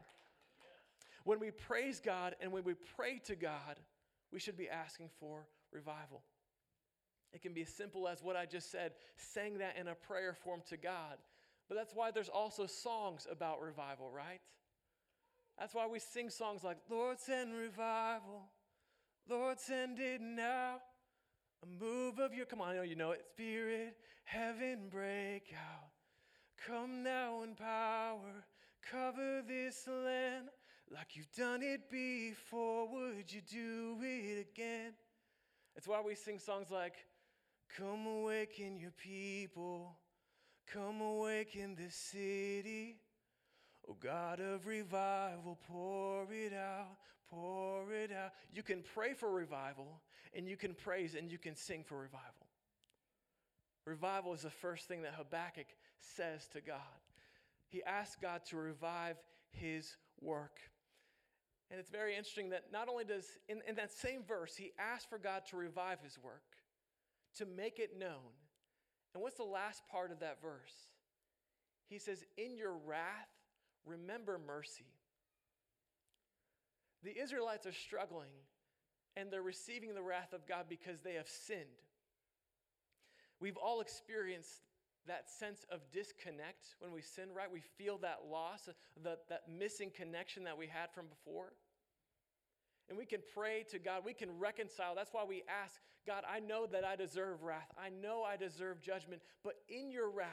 When 1.25 1.39
we 1.39 1.51
praise 1.51 2.01
God 2.01 2.35
and 2.41 2.51
when 2.51 2.65
we 2.65 2.75
pray 2.97 3.21
to 3.27 3.37
God, 3.37 3.79
we 4.33 4.41
should 4.41 4.57
be 4.57 4.69
asking 4.69 5.11
for 5.19 5.47
revival. 5.73 6.23
It 7.33 7.43
can 7.43 7.53
be 7.53 7.63
as 7.63 7.69
simple 7.69 8.09
as 8.09 8.23
what 8.23 8.37
I 8.37 8.47
just 8.47 8.71
said, 8.71 8.93
saying 9.17 9.59
that 9.59 9.77
in 9.79 9.89
a 9.89 9.95
prayer 9.95 10.35
form 10.35 10.63
to 10.69 10.77
God. 10.77 11.17
But 11.69 11.77
that's 11.77 11.95
why 11.95 12.11
there's 12.11 12.29
also 12.29 12.67
songs 12.67 13.27
about 13.31 13.61
revival, 13.63 14.11
right? 14.11 14.41
That's 15.59 15.75
why 15.75 15.87
we 15.87 15.99
sing 16.01 16.31
songs 16.31 16.65
like, 16.65 16.79
Lord, 16.91 17.21
send 17.21 17.55
revival. 17.55 18.49
Lord, 19.29 19.61
send 19.61 20.01
it 20.01 20.21
now. 20.21 20.81
A 21.63 21.85
move 21.85 22.19
of 22.19 22.35
your, 22.35 22.47
come 22.47 22.61
on, 22.61 22.71
I 22.71 22.75
know 22.77 22.83
you 22.83 22.97
know 22.97 23.13
it. 23.13 23.23
Spirit, 23.35 23.97
heaven 24.25 24.89
break 24.91 25.55
out. 25.55 25.91
Come 26.67 27.03
now 27.03 27.43
in 27.43 27.55
power. 27.55 28.45
Cover 28.91 29.43
this 29.47 29.87
land 29.87 30.47
like 30.91 31.15
you've 31.15 31.31
done 31.33 31.63
it 31.63 31.91
before. 31.91 32.89
Would 32.89 33.33
you 33.33 33.43
do 33.43 33.99
it 34.03 34.49
again? 34.51 34.93
It's 35.77 35.87
why 35.87 36.01
we 36.05 36.15
sing 36.15 36.39
songs 36.39 36.71
like, 36.71 36.95
Come 37.77 38.07
awaken 38.07 38.79
your 38.79 38.93
people. 38.93 39.97
Come 40.73 41.01
awaken 41.01 41.77
the 41.77 41.91
city. 41.91 42.97
Oh 43.89 43.97
God 43.99 44.41
of 44.41 44.67
revival, 44.67 45.59
pour 45.69 46.27
it 46.33 46.53
out, 46.53 46.97
pour 47.29 47.93
it 47.93 48.13
out. 48.13 48.33
You 48.53 48.63
can 48.63 48.85
pray 48.95 49.15
for 49.15 49.31
revival, 49.31 50.01
and 50.35 50.49
you 50.49 50.57
can 50.57 50.75
praise 50.75 51.15
and 51.15 51.31
you 51.31 51.39
can 51.39 51.57
sing 51.57 51.83
for 51.83 51.99
revival. 51.99 52.47
Revival 53.85 54.33
is 54.35 54.43
the 54.43 54.51
first 54.51 54.87
thing 54.87 55.03
that 55.03 55.15
Habakkuk 55.15 55.67
says 55.99 56.47
to 56.53 56.61
God. 56.61 56.77
He 57.69 57.83
asks 57.83 58.17
God 58.21 58.43
to 58.51 58.57
revive 58.57 59.17
his 59.51 59.97
work. 60.21 60.59
And 61.71 61.79
it's 61.79 61.91
very 61.91 62.17
interesting 62.17 62.51
that 62.51 62.73
not 62.73 62.89
only 62.89 63.05
does, 63.05 63.27
in, 63.49 63.61
in 63.67 63.77
that 63.77 63.93
same 63.93 64.23
verse, 64.27 64.57
he 64.57 64.73
asks 64.79 65.07
for 65.07 65.19
God 65.19 65.43
to 65.51 65.57
revive 65.57 66.01
his 66.03 66.19
work, 66.23 66.43
to 67.39 67.47
make 67.47 67.79
it 67.79 67.99
known. 67.99 68.35
And 69.15 69.23
what's 69.23 69.37
the 69.37 69.45
last 69.45 69.83
part 69.91 70.13
of 70.13 70.21
that 70.21 70.41
verse? 70.41 70.75
He 71.89 71.99
says, 71.99 72.25
In 72.37 72.57
your 72.57 72.77
wrath, 72.87 73.29
remember 73.85 74.39
mercy. 74.45 74.87
The 77.03 77.19
Israelites 77.19 77.67
are 77.67 77.73
struggling 77.73 78.31
and 79.17 79.31
they're 79.31 79.43
receiving 79.43 79.95
the 79.95 80.03
wrath 80.03 80.33
of 80.33 80.47
God 80.47 80.67
because 80.69 81.01
they 81.01 81.15
have 81.15 81.29
sinned. 81.29 81.65
We've 83.41 83.57
all 83.57 83.81
experienced 83.81 84.63
that 85.07 85.29
sense 85.31 85.65
of 85.73 85.81
disconnect 85.93 86.77
when 86.79 86.93
we 86.93 87.01
sin, 87.01 87.25
right? 87.35 87.51
We 87.51 87.63
feel 87.79 87.99
that 87.99 88.21
loss, 88.31 88.69
that, 89.03 89.21
that 89.29 89.43
missing 89.49 89.91
connection 89.95 90.45
that 90.45 90.57
we 90.57 90.67
had 90.67 90.93
from 90.95 91.07
before. 91.07 91.53
And 92.91 92.99
we 92.99 93.07
can 93.07 93.21
pray 93.35 93.65
to 93.71 93.79
God. 93.79 94.03
We 94.05 94.13
can 94.13 94.39
reconcile. 94.39 94.95
That's 94.95 95.13
why 95.13 95.25
we 95.27 95.45
ask 95.49 95.81
God, 96.07 96.25
I 96.29 96.41
know 96.41 96.67
that 96.67 96.85
I 96.85 96.97
deserve 96.97 97.43
wrath. 97.43 97.71
I 97.79 97.91
know 97.91 98.23
I 98.23 98.37
deserve 98.37 98.81
judgment. 98.81 99.23
But 99.45 99.55
in 99.69 99.91
your 99.93 100.11
wrath, 100.11 100.29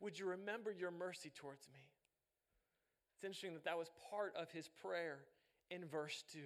would 0.00 0.18
you 0.18 0.26
remember 0.26 0.70
your 0.70 0.90
mercy 0.90 1.32
towards 1.34 1.68
me? 1.72 1.80
It's 3.16 3.24
interesting 3.24 3.54
that 3.54 3.64
that 3.64 3.78
was 3.78 3.88
part 4.10 4.34
of 4.36 4.50
his 4.50 4.68
prayer 4.68 5.20
in 5.70 5.86
verse 5.86 6.22
2. 6.32 6.38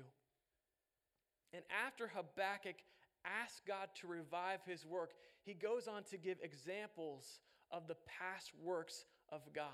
And 1.53 1.65
after 1.85 2.09
Habakkuk 2.09 2.77
asked 3.25 3.67
God 3.67 3.89
to 4.01 4.07
revive 4.07 4.61
his 4.67 4.85
work, 4.85 5.13
he 5.43 5.55
goes 5.55 5.89
on 5.89 6.05
to 6.11 6.19
give 6.19 6.39
examples 6.43 7.41
of 7.71 7.89
the 7.89 7.97
past 8.07 8.53
works 8.63 9.05
of 9.31 9.41
God. 9.55 9.67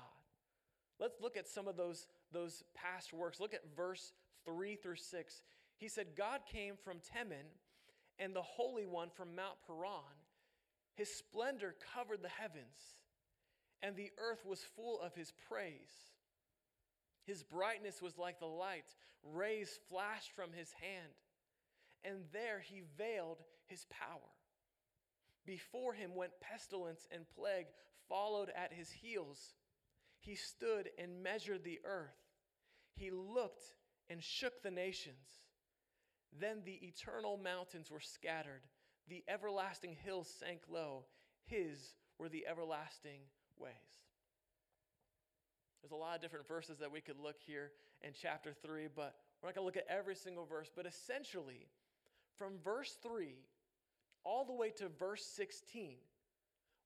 Let's 0.99 1.19
look 1.21 1.35
at 1.35 1.47
some 1.47 1.67
of 1.67 1.75
those, 1.75 2.07
those 2.31 2.63
past 2.73 3.13
works. 3.13 3.39
Look 3.39 3.53
at 3.53 3.75
verse 3.75 4.13
3 4.45 4.75
through 4.75 4.95
6. 4.95 5.41
He 5.77 5.87
said, 5.87 6.15
God 6.15 6.41
came 6.51 6.75
from 6.75 6.97
Teman 6.97 7.47
and 8.19 8.35
the 8.35 8.41
Holy 8.41 8.85
One 8.85 9.09
from 9.09 9.35
Mount 9.35 9.57
Paran. 9.67 10.17
His 10.95 11.13
splendor 11.13 11.75
covered 11.93 12.21
the 12.21 12.29
heavens, 12.29 12.97
and 13.81 13.95
the 13.95 14.11
earth 14.17 14.45
was 14.45 14.63
full 14.75 14.99
of 15.01 15.15
his 15.15 15.33
praise. 15.49 16.11
His 17.25 17.43
brightness 17.43 18.01
was 18.01 18.17
like 18.17 18.39
the 18.39 18.45
light, 18.45 18.95
rays 19.23 19.79
flashed 19.89 20.31
from 20.35 20.51
his 20.51 20.71
hand, 20.73 21.13
and 22.03 22.25
there 22.31 22.59
he 22.59 22.83
veiled 22.97 23.39
his 23.65 23.85
power. 23.89 24.19
Before 25.45 25.93
him 25.93 26.15
went 26.15 26.39
pestilence 26.39 27.07
and 27.11 27.25
plague, 27.35 27.67
followed 28.07 28.51
at 28.55 28.73
his 28.73 28.91
heels. 28.91 29.55
He 30.19 30.35
stood 30.35 30.89
and 30.97 31.23
measured 31.23 31.63
the 31.63 31.79
earth. 31.83 32.19
He 32.95 33.09
looked 33.11 33.73
and 34.09 34.23
shook 34.23 34.61
the 34.61 34.71
nations. 34.71 35.42
Then 36.39 36.61
the 36.65 36.79
eternal 36.81 37.37
mountains 37.37 37.91
were 37.91 37.99
scattered, 37.99 38.61
the 39.07 39.23
everlasting 39.27 39.95
hills 40.03 40.33
sank 40.39 40.61
low. 40.69 41.05
His 41.45 41.95
were 42.17 42.29
the 42.29 42.45
everlasting 42.47 43.21
ways. 43.57 43.73
There's 45.81 45.91
a 45.91 45.95
lot 45.95 46.15
of 46.15 46.21
different 46.21 46.47
verses 46.47 46.77
that 46.79 46.91
we 46.91 47.01
could 47.01 47.19
look 47.19 47.35
here 47.45 47.71
in 48.01 48.11
chapter 48.19 48.53
3, 48.53 48.87
but 48.95 49.15
we're 49.41 49.49
not 49.49 49.55
going 49.55 49.63
to 49.63 49.65
look 49.65 49.77
at 49.77 49.93
every 49.93 50.15
single 50.15 50.45
verse. 50.45 50.71
But 50.73 50.85
essentially, 50.85 51.67
from 52.37 52.53
verse 52.63 52.97
3 53.03 53.35
all 54.23 54.45
the 54.45 54.53
way 54.53 54.69
to 54.69 54.87
verse 54.87 55.25
16, 55.25 55.95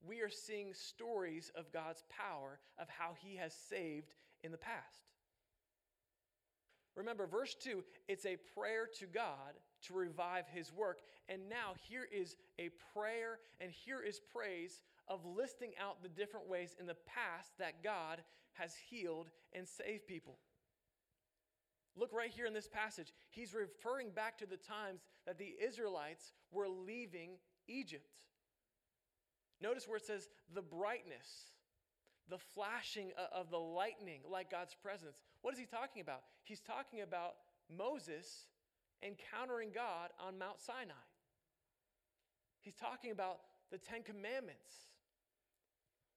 we 0.07 0.21
are 0.21 0.29
seeing 0.29 0.73
stories 0.73 1.51
of 1.55 1.71
God's 1.71 2.03
power, 2.09 2.59
of 2.79 2.87
how 2.89 3.11
He 3.19 3.35
has 3.35 3.53
saved 3.53 4.15
in 4.43 4.51
the 4.51 4.57
past. 4.57 5.01
Remember, 6.97 7.27
verse 7.27 7.55
2, 7.61 7.83
it's 8.07 8.25
a 8.25 8.37
prayer 8.57 8.89
to 8.99 9.05
God 9.05 9.53
to 9.83 9.93
revive 9.93 10.45
his 10.51 10.73
work. 10.73 11.01
And 11.29 11.47
now 11.47 11.73
here 11.87 12.07
is 12.11 12.35
a 12.57 12.71
prayer 12.93 13.37
and 13.61 13.71
here 13.71 14.01
is 14.01 14.19
praise 14.33 14.81
of 15.07 15.23
listing 15.23 15.71
out 15.79 16.01
the 16.01 16.09
different 16.09 16.49
ways 16.49 16.75
in 16.79 16.87
the 16.87 16.97
past 17.05 17.51
that 17.59 17.83
God 17.83 18.23
has 18.53 18.73
healed 18.89 19.29
and 19.53 19.67
saved 19.67 20.07
people. 20.07 20.39
Look 21.95 22.11
right 22.13 22.31
here 22.31 22.47
in 22.47 22.53
this 22.53 22.67
passage. 22.67 23.13
He's 23.29 23.53
referring 23.53 24.09
back 24.09 24.39
to 24.39 24.47
the 24.47 24.57
times 24.57 25.01
that 25.27 25.37
the 25.37 25.55
Israelites 25.63 26.33
were 26.51 26.67
leaving 26.67 27.31
Egypt. 27.67 28.09
Notice 29.61 29.87
where 29.87 29.97
it 29.97 30.05
says 30.05 30.29
the 30.53 30.61
brightness, 30.61 31.51
the 32.29 32.38
flashing 32.38 33.12
of 33.34 33.50
the 33.50 33.57
lightning, 33.57 34.22
like 34.29 34.51
God's 34.51 34.75
presence. 34.75 35.22
What 35.41 35.53
is 35.53 35.60
he 35.60 35.65
talking 35.65 36.01
about? 36.01 36.24
He's 36.43 36.60
talking 36.60 37.01
about 37.01 37.36
Moses 37.75 38.46
encountering 39.03 39.69
God 39.74 40.10
on 40.19 40.38
Mount 40.38 40.60
Sinai. 40.60 40.93
He's 42.62 42.75
talking 42.75 43.12
about 43.12 43.39
the 43.72 43.77
Ten 43.77 44.03
Commandments. 44.03 44.88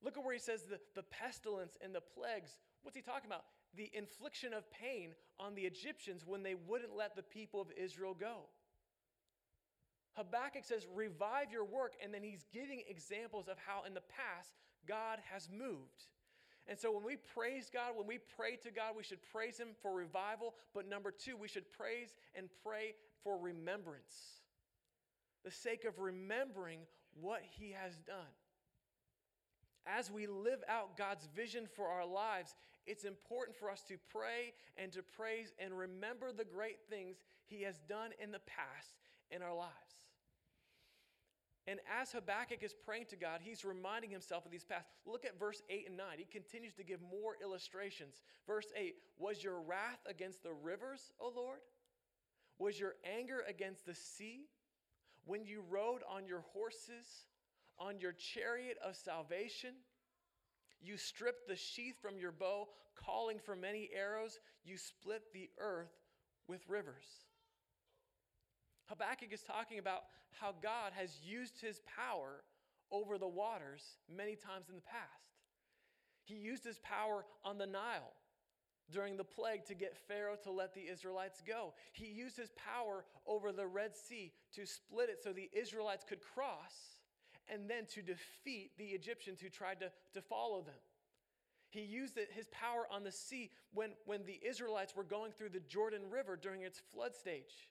Look 0.03 0.17
at 0.17 0.25
where 0.25 0.33
he 0.33 0.41
says 0.41 0.63
the, 0.63 0.81
the 0.95 1.03
pestilence 1.03 1.77
and 1.83 1.95
the 1.95 2.01
plagues. 2.01 2.59
What's 2.83 2.97
he 2.97 3.03
talking 3.03 3.29
about? 3.29 3.45
The 3.77 3.91
infliction 3.93 4.53
of 4.55 4.65
pain 4.73 5.11
on 5.39 5.55
the 5.55 5.63
Egyptians 5.63 6.25
when 6.27 6.43
they 6.43 6.55
wouldn't 6.55 6.97
let 6.97 7.15
the 7.15 7.23
people 7.23 7.61
of 7.61 7.69
Israel 7.77 8.17
go. 8.19 8.49
Habakkuk 10.15 10.65
says, 10.65 10.87
Revive 10.93 11.53
your 11.53 11.65
work, 11.65 11.93
and 12.03 12.13
then 12.13 12.23
he's 12.23 12.45
giving 12.53 12.83
examples 12.89 13.47
of 13.47 13.57
how 13.65 13.85
in 13.87 13.95
the 13.95 14.01
past 14.01 14.55
God 14.87 15.19
has 15.33 15.49
moved. 15.51 16.07
And 16.69 16.79
so 16.79 16.93
when 16.93 17.05
we 17.05 17.17
praise 17.17 17.71
God, 17.73 17.97
when 17.97 18.07
we 18.07 18.19
pray 18.37 18.57
to 18.63 18.71
God, 18.71 18.95
we 18.97 19.03
should 19.03 19.23
praise 19.33 19.59
Him 19.59 19.69
for 19.83 19.93
revival. 19.93 20.55
But 20.75 20.89
number 20.89 21.11
two, 21.11 21.37
we 21.37 21.49
should 21.49 21.71
praise 21.73 22.15
and 22.35 22.49
pray 22.65 22.95
for 23.25 23.39
remembrance, 23.39 24.15
the 25.45 25.51
sake 25.51 25.85
of 25.85 25.99
remembering 25.99 26.81
what 27.21 27.43
He 27.59 27.73
has 27.73 27.97
done. 28.07 28.35
As 29.87 30.11
we 30.11 30.27
live 30.27 30.63
out 30.69 30.97
God's 30.97 31.27
vision 31.35 31.67
for 31.75 31.89
our 31.89 32.07
lives, 32.07 32.55
it's 32.87 33.05
important 33.05 33.57
for 33.57 33.71
us 33.71 33.83
to 33.89 33.97
pray 34.11 34.53
and 34.77 34.93
to 34.93 35.03
praise 35.03 35.53
and 35.59 35.77
remember 35.77 36.33
the 36.33 36.45
great 36.45 36.79
things 36.89 37.17
He 37.47 37.63
has 37.63 37.81
done 37.89 38.11
in 38.23 38.31
the 38.31 38.41
past 38.41 39.01
in 39.31 39.43
our 39.43 39.55
lives. 39.55 40.10
And 41.67 41.79
as 42.01 42.13
Habakkuk 42.13 42.63
is 42.63 42.75
praying 42.75 43.07
to 43.11 43.17
God, 43.17 43.41
he's 43.43 43.65
reminding 43.65 44.11
himself 44.11 44.47
of 44.47 44.51
these 44.51 44.65
past. 44.65 44.87
Look 45.05 45.25
at 45.25 45.39
verse 45.39 45.63
8 45.69 45.89
and 45.89 45.97
9. 45.97 46.07
He 46.19 46.25
continues 46.25 46.75
to 46.75 46.85
give 46.85 47.01
more 47.03 47.37
illustrations. 47.43 48.23
Verse 48.47 48.67
8 48.77 48.95
Was 49.19 49.45
your 49.45 49.61
wrath 49.61 50.01
against 50.07 50.43
the 50.43 50.53
rivers, 50.53 51.13
O 51.21 51.31
Lord? 51.35 51.61
Was 52.59 52.81
your 52.81 52.95
anger 53.05 53.45
against 53.49 53.87
the 53.87 53.95
sea? 53.95 54.47
When 55.27 55.45
you 55.45 55.63
rode 55.69 56.01
on 56.09 56.27
your 56.27 56.45
horses, 56.53 57.27
on 57.79 57.99
your 57.99 58.13
chariot 58.13 58.79
of 58.85 58.97
salvation? 58.97 59.75
You 60.81 60.97
stripped 60.97 61.47
the 61.47 61.57
sheath 61.57 61.97
from 62.01 62.19
your 62.19 62.33
bow, 62.33 62.69
calling 62.97 63.39
for 63.39 63.55
many 63.55 63.91
arrows. 63.95 64.39
You 64.65 64.79
split 64.79 65.23
the 65.33 65.51
earth 65.59 65.93
with 66.49 66.69
rivers. 66.69 67.05
Habakkuk 68.91 69.33
is 69.33 69.43
talking 69.43 69.79
about 69.79 70.03
how 70.33 70.53
God 70.61 70.93
has 70.97 71.21
used 71.25 71.61
his 71.61 71.81
power 71.97 72.43
over 72.91 73.19
the 73.19 73.29
waters 73.29 73.83
many 74.15 74.35
times 74.35 74.69
in 74.69 74.75
the 74.75 74.83
past. 74.83 75.39
He 76.25 76.35
used 76.35 76.65
his 76.65 76.81
power 76.81 77.25
on 77.45 77.57
the 77.57 77.67
Nile 77.67 78.13
during 78.93 79.17
the 79.17 79.25
plague 79.25 79.65
to 79.67 79.75
get 79.75 79.97
Pharaoh 79.97 80.37
to 80.43 80.51
let 80.51 80.75
the 80.75 80.89
Israelites 80.89 81.41
go. 81.47 81.75
He 81.93 82.07
used 82.07 82.37
his 82.37 82.51
power 82.57 83.05
over 83.27 83.53
the 83.53 83.67
Red 83.67 83.97
Sea 83.97 84.33
to 84.57 84.67
split 84.67 85.09
it 85.09 85.23
so 85.23 85.33
the 85.33 85.51
Israelites 85.53 86.05
could 86.07 86.21
cross 86.21 86.99
and 87.49 87.71
then 87.71 87.87
to 87.95 88.03
defeat 88.03 88.73
the 88.77 88.87
Egyptians 88.87 89.41
who 89.41 89.49
tried 89.49 89.79
to, 89.81 89.93
to 90.15 90.21
follow 90.21 90.63
them. 90.63 90.75
He 91.69 91.83
used 91.83 92.19
his 92.33 92.49
power 92.51 92.89
on 92.91 93.05
the 93.05 93.13
sea 93.13 93.51
when, 93.73 93.91
when 94.05 94.25
the 94.25 94.41
Israelites 94.45 94.97
were 94.97 95.05
going 95.05 95.31
through 95.31 95.51
the 95.51 95.61
Jordan 95.61 96.03
River 96.11 96.37
during 96.37 96.63
its 96.63 96.81
flood 96.93 97.15
stage 97.15 97.69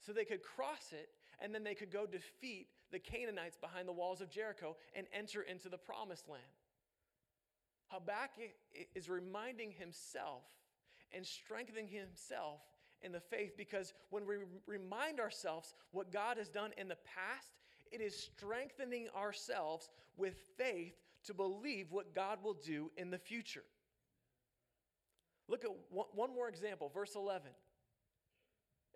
so 0.00 0.12
they 0.12 0.24
could 0.24 0.42
cross 0.42 0.92
it 0.92 1.08
and 1.40 1.54
then 1.54 1.64
they 1.64 1.74
could 1.74 1.92
go 1.92 2.06
defeat 2.06 2.68
the 2.90 2.98
Canaanites 2.98 3.56
behind 3.56 3.86
the 3.86 3.92
walls 3.92 4.20
of 4.20 4.30
Jericho 4.30 4.76
and 4.94 5.06
enter 5.12 5.42
into 5.42 5.68
the 5.68 5.78
promised 5.78 6.28
land. 6.28 6.42
Habakkuk 7.88 8.52
is 8.94 9.08
reminding 9.08 9.72
himself 9.72 10.42
and 11.12 11.24
strengthening 11.24 11.88
himself 11.88 12.60
in 13.02 13.12
the 13.12 13.20
faith 13.20 13.56
because 13.56 13.94
when 14.10 14.26
we 14.26 14.36
remind 14.66 15.20
ourselves 15.20 15.74
what 15.92 16.12
God 16.12 16.36
has 16.36 16.48
done 16.48 16.72
in 16.76 16.88
the 16.88 16.96
past, 16.96 17.50
it 17.90 18.00
is 18.00 18.30
strengthening 18.36 19.08
ourselves 19.16 19.88
with 20.16 20.34
faith 20.56 20.94
to 21.24 21.34
believe 21.34 21.90
what 21.90 22.14
God 22.14 22.38
will 22.42 22.56
do 22.64 22.90
in 22.96 23.10
the 23.10 23.18
future. 23.18 23.64
Look 25.48 25.64
at 25.64 25.70
one 25.90 26.34
more 26.34 26.48
example, 26.48 26.90
verse 26.92 27.14
11. 27.14 27.50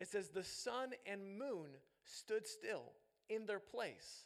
It 0.03 0.09
says, 0.09 0.31
The 0.31 0.43
sun 0.43 0.95
and 1.07 1.39
moon 1.39 1.69
stood 2.05 2.45
still 2.49 2.91
in 3.29 3.47
their 3.47 3.61
place 3.61 4.25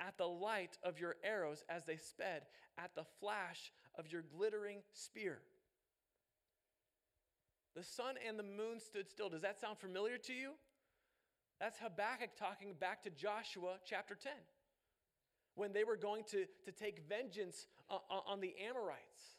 at 0.00 0.16
the 0.16 0.26
light 0.26 0.78
of 0.82 0.98
your 0.98 1.16
arrows 1.22 1.62
as 1.68 1.84
they 1.84 1.98
sped, 1.98 2.46
at 2.78 2.94
the 2.94 3.04
flash 3.20 3.72
of 3.98 4.10
your 4.10 4.22
glittering 4.22 4.78
spear. 4.94 5.40
The 7.74 7.82
sun 7.82 8.14
and 8.26 8.38
the 8.38 8.42
moon 8.42 8.80
stood 8.80 9.10
still. 9.10 9.28
Does 9.28 9.42
that 9.42 9.60
sound 9.60 9.76
familiar 9.76 10.16
to 10.16 10.32
you? 10.32 10.52
That's 11.60 11.78
Habakkuk 11.78 12.30
talking 12.38 12.72
back 12.80 13.02
to 13.02 13.10
Joshua 13.10 13.74
chapter 13.84 14.14
10 14.14 14.32
when 15.56 15.74
they 15.74 15.84
were 15.84 15.98
going 15.98 16.24
to, 16.30 16.46
to 16.64 16.72
take 16.72 17.06
vengeance 17.06 17.66
on 17.90 18.40
the 18.40 18.54
Amorites. 18.66 19.36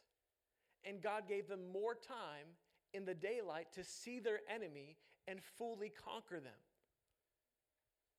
And 0.86 1.02
God 1.02 1.28
gave 1.28 1.48
them 1.48 1.72
more 1.74 1.96
time 1.96 2.46
in 2.94 3.06
the 3.06 3.16
daylight 3.16 3.74
to 3.74 3.84
see 3.84 4.20
their 4.20 4.42
enemy 4.54 4.98
and 5.28 5.40
fully 5.58 5.92
conquer 6.04 6.40
them. 6.40 6.54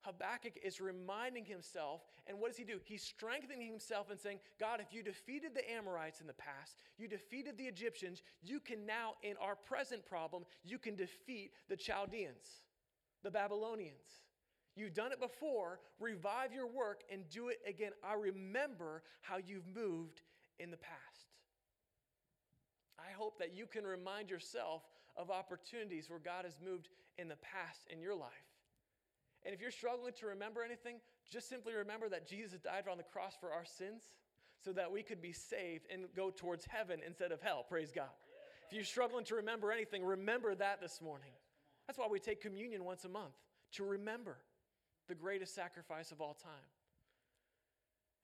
Habakkuk 0.03 0.55
is 0.63 0.81
reminding 0.81 1.45
himself, 1.45 2.03
and 2.27 2.39
what 2.39 2.49
does 2.49 2.57
he 2.57 2.65
do? 2.65 2.79
He's 2.85 3.03
strengthening 3.03 3.67
himself 3.67 4.11
and 4.11 4.19
saying, 4.19 4.39
God, 4.59 4.81
if 4.81 4.95
you 4.95 5.03
defeated 5.03 5.55
the 5.55 5.71
Amorites 5.71 6.21
in 6.21 6.27
the 6.27 6.33
past, 6.35 6.77
you 6.99 7.09
defeated 7.09 7.59
the 7.59 7.65
Egyptians, 7.65 8.23
you 8.43 8.61
can 8.61 8.87
now, 8.87 9.15
in 9.23 9.35
our 9.41 9.57
present 9.57 10.07
problem, 10.07 10.45
you 10.65 10.79
can 10.79 10.95
defeat 10.95 11.51
the 11.69 11.77
Chaldeans, 11.77 12.63
the 13.23 13.31
Babylonians. 13.31 14.23
You've 14.77 14.95
done 14.95 15.11
it 15.11 15.21
before, 15.21 15.81
revive 15.99 16.53
your 16.53 16.69
work 16.69 17.03
and 17.13 17.29
do 17.29 17.49
it 17.49 17.59
again. 17.67 17.91
I 18.03 18.15
remember 18.15 19.03
how 19.21 19.39
you've 19.45 19.67
moved 19.67 20.23
in 20.61 20.71
the 20.71 20.77
past. 20.77 21.35
I 22.99 23.11
hope 23.13 23.39
that 23.41 23.55
you 23.55 23.67
can 23.67 23.85
remind 23.85 24.31
yourself 24.31 24.83
of 25.19 25.31
opportunities 25.31 26.09
where 26.09 26.21
God 26.21 26.45
has 26.45 26.55
moved 26.65 26.89
in 27.19 27.29
the 27.29 27.37
past 27.37 27.87
in 27.91 28.01
your 28.01 28.15
life. 28.15 28.31
And 29.45 29.55
if 29.55 29.61
you're 29.61 29.71
struggling 29.71 30.13
to 30.21 30.27
remember 30.27 30.63
anything, 30.63 30.97
just 31.31 31.49
simply 31.49 31.75
remember 31.75 32.09
that 32.09 32.27
Jesus 32.27 32.61
died 32.61 32.85
on 32.91 32.97
the 32.97 33.05
cross 33.05 33.35
for 33.39 33.53
our 33.53 33.65
sins 33.65 34.03
so 34.65 34.73
that 34.73 34.91
we 34.91 35.03
could 35.03 35.21
be 35.21 35.33
saved 35.33 35.87
and 35.93 36.05
go 36.17 36.31
towards 36.31 36.65
heaven 36.65 37.01
instead 37.07 37.33
of 37.33 37.41
hell. 37.43 37.65
Praise 37.69 37.93
God. 37.95 38.09
If 38.69 38.75
you're 38.75 38.85
struggling 38.85 39.25
to 39.27 39.37
remember 39.37 39.73
anything, 39.73 40.05
remember 40.05 40.55
that 40.55 40.81
this 40.81 41.01
morning. 41.03 41.31
That's 41.87 41.99
why 41.99 42.07
we 42.11 42.21
take 42.21 42.41
communion 42.41 42.85
once 42.85 43.05
a 43.05 43.09
month 43.09 43.35
to 43.73 43.85
remember 43.85 44.37
the 45.09 45.15
greatest 45.15 45.55
sacrifice 45.55 46.13
of 46.13 46.21
all 46.21 46.35
time. 46.35 46.69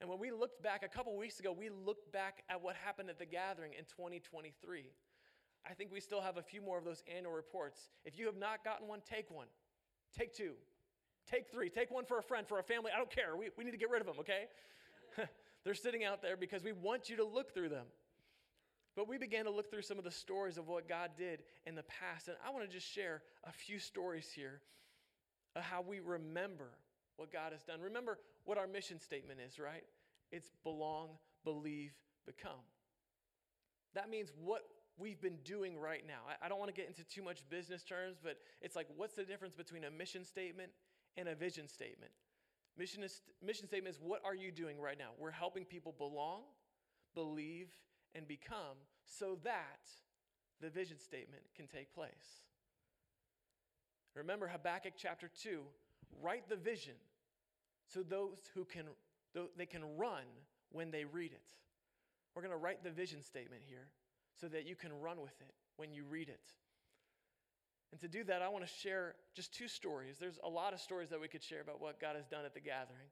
And 0.01 0.09
when 0.09 0.19
we 0.19 0.31
looked 0.31 0.61
back 0.61 0.83
a 0.83 0.87
couple 0.87 1.15
weeks 1.17 1.39
ago, 1.39 1.51
we 1.51 1.69
looked 1.69 2.11
back 2.11 2.43
at 2.49 2.61
what 2.61 2.75
happened 2.75 3.09
at 3.09 3.17
the 3.17 3.25
gathering 3.25 3.71
in 3.73 3.85
2023. 3.85 4.85
I 5.69 5.73
think 5.73 5.91
we 5.91 5.99
still 5.99 6.21
have 6.21 6.37
a 6.37 6.43
few 6.43 6.61
more 6.61 6.77
of 6.77 6.85
those 6.85 7.03
annual 7.13 7.33
reports. 7.33 7.89
If 8.05 8.19
you 8.19 8.25
have 8.27 8.37
not 8.37 8.63
gotten 8.63 8.87
one, 8.87 8.99
take 9.09 9.31
one. 9.31 9.47
Take 10.17 10.33
two. 10.33 10.51
Take 11.29 11.49
three. 11.51 11.69
Take 11.69 11.89
one 11.91 12.05
for 12.05 12.19
a 12.19 12.23
friend, 12.23 12.47
for 12.47 12.59
a 12.59 12.63
family. 12.63 12.91
I 12.93 12.97
don't 12.97 13.09
care. 13.09 13.35
We, 13.35 13.49
we 13.57 13.63
need 13.63 13.71
to 13.71 13.77
get 13.77 13.89
rid 13.89 14.01
of 14.01 14.07
them, 14.07 14.17
okay? 14.19 14.45
They're 15.63 15.73
sitting 15.73 16.03
out 16.03 16.21
there 16.21 16.37
because 16.37 16.63
we 16.63 16.71
want 16.71 17.09
you 17.09 17.17
to 17.17 17.25
look 17.25 17.53
through 17.53 17.69
them. 17.69 17.85
But 18.95 19.09
we 19.09 19.17
began 19.17 19.45
to 19.45 19.51
look 19.51 19.69
through 19.69 19.81
some 19.81 19.97
of 19.97 20.03
the 20.03 20.11
stories 20.11 20.57
of 20.57 20.67
what 20.67 20.87
God 20.87 21.11
did 21.17 21.43
in 21.65 21.75
the 21.75 21.83
past. 21.83 22.27
And 22.27 22.37
I 22.45 22.51
want 22.51 22.63
to 22.63 22.71
just 22.71 22.87
share 22.87 23.23
a 23.43 23.51
few 23.51 23.79
stories 23.79 24.29
here 24.33 24.61
of 25.55 25.63
how 25.63 25.81
we 25.81 25.99
remember 25.99 26.69
what 27.17 27.31
God 27.31 27.51
has 27.51 27.63
done. 27.63 27.81
Remember 27.81 28.19
what 28.45 28.57
our 28.57 28.67
mission 28.67 28.99
statement 28.99 29.39
is, 29.45 29.59
right? 29.59 29.83
It's 30.31 30.51
belong, 30.63 31.09
believe, 31.43 31.91
become. 32.25 32.63
That 33.95 34.09
means 34.09 34.31
what 34.39 34.63
we've 34.97 35.21
been 35.21 35.37
doing 35.43 35.77
right 35.77 36.03
now. 36.07 36.21
I, 36.41 36.47
don't 36.47 36.59
want 36.59 36.73
to 36.73 36.79
get 36.79 36.87
into 36.87 37.03
too 37.03 37.21
much 37.21 37.47
business 37.49 37.83
terms, 37.83 38.17
but 38.21 38.37
it's 38.61 38.75
like, 38.75 38.87
what's 38.95 39.15
the 39.15 39.23
difference 39.23 39.55
between 39.55 39.83
a 39.83 39.91
mission 39.91 40.23
statement 40.23 40.71
and 41.17 41.27
a 41.27 41.35
vision 41.35 41.67
statement? 41.67 42.11
Mission, 42.77 43.03
is, 43.03 43.21
mission 43.43 43.67
statement 43.67 43.95
is 43.95 44.01
what 44.01 44.21
are 44.25 44.35
you 44.35 44.51
doing 44.51 44.79
right 44.79 44.97
now? 44.97 45.09
We're 45.17 45.31
helping 45.31 45.65
people 45.65 45.93
belong, 45.97 46.41
believe, 47.13 47.67
and 48.13 48.27
become 48.27 48.77
so 49.05 49.37
that 49.43 49.89
the 50.61 50.69
vision 50.69 50.99
statement 50.99 51.43
can 51.55 51.67
take 51.67 51.93
place. 51.93 52.43
Remember 54.15 54.47
Habakkuk 54.47 54.93
chapter 54.97 55.29
2 55.41 55.61
write 56.21 56.47
the 56.47 56.55
vision 56.55 56.93
so 57.87 58.01
those 58.01 58.39
who 58.53 58.63
can 58.63 58.85
they 59.57 59.65
can 59.65 59.97
run 59.97 60.23
when 60.71 60.91
they 60.91 61.03
read 61.03 61.33
it. 61.33 61.53
We're 62.33 62.41
going 62.41 62.53
to 62.53 62.57
write 62.57 62.83
the 62.83 62.89
vision 62.89 63.21
statement 63.21 63.63
here 63.67 63.87
so 64.39 64.47
that 64.47 64.65
you 64.67 64.75
can 64.75 64.91
run 64.99 65.21
with 65.21 65.39
it 65.41 65.53
when 65.77 65.93
you 65.93 66.03
read 66.09 66.29
it. 66.29 66.41
And 67.91 68.01
to 68.01 68.07
do 68.07 68.23
that, 68.25 68.41
I 68.41 68.49
want 68.49 68.65
to 68.65 68.71
share 68.71 69.15
just 69.35 69.53
two 69.53 69.67
stories. 69.67 70.17
There's 70.19 70.39
a 70.43 70.49
lot 70.49 70.73
of 70.73 70.81
stories 70.81 71.09
that 71.09 71.21
we 71.21 71.27
could 71.27 71.43
share 71.43 71.61
about 71.61 71.79
what 71.79 71.99
God 71.99 72.15
has 72.15 72.25
done 72.25 72.43
at 72.45 72.53
the 72.53 72.59
gathering. 72.59 73.07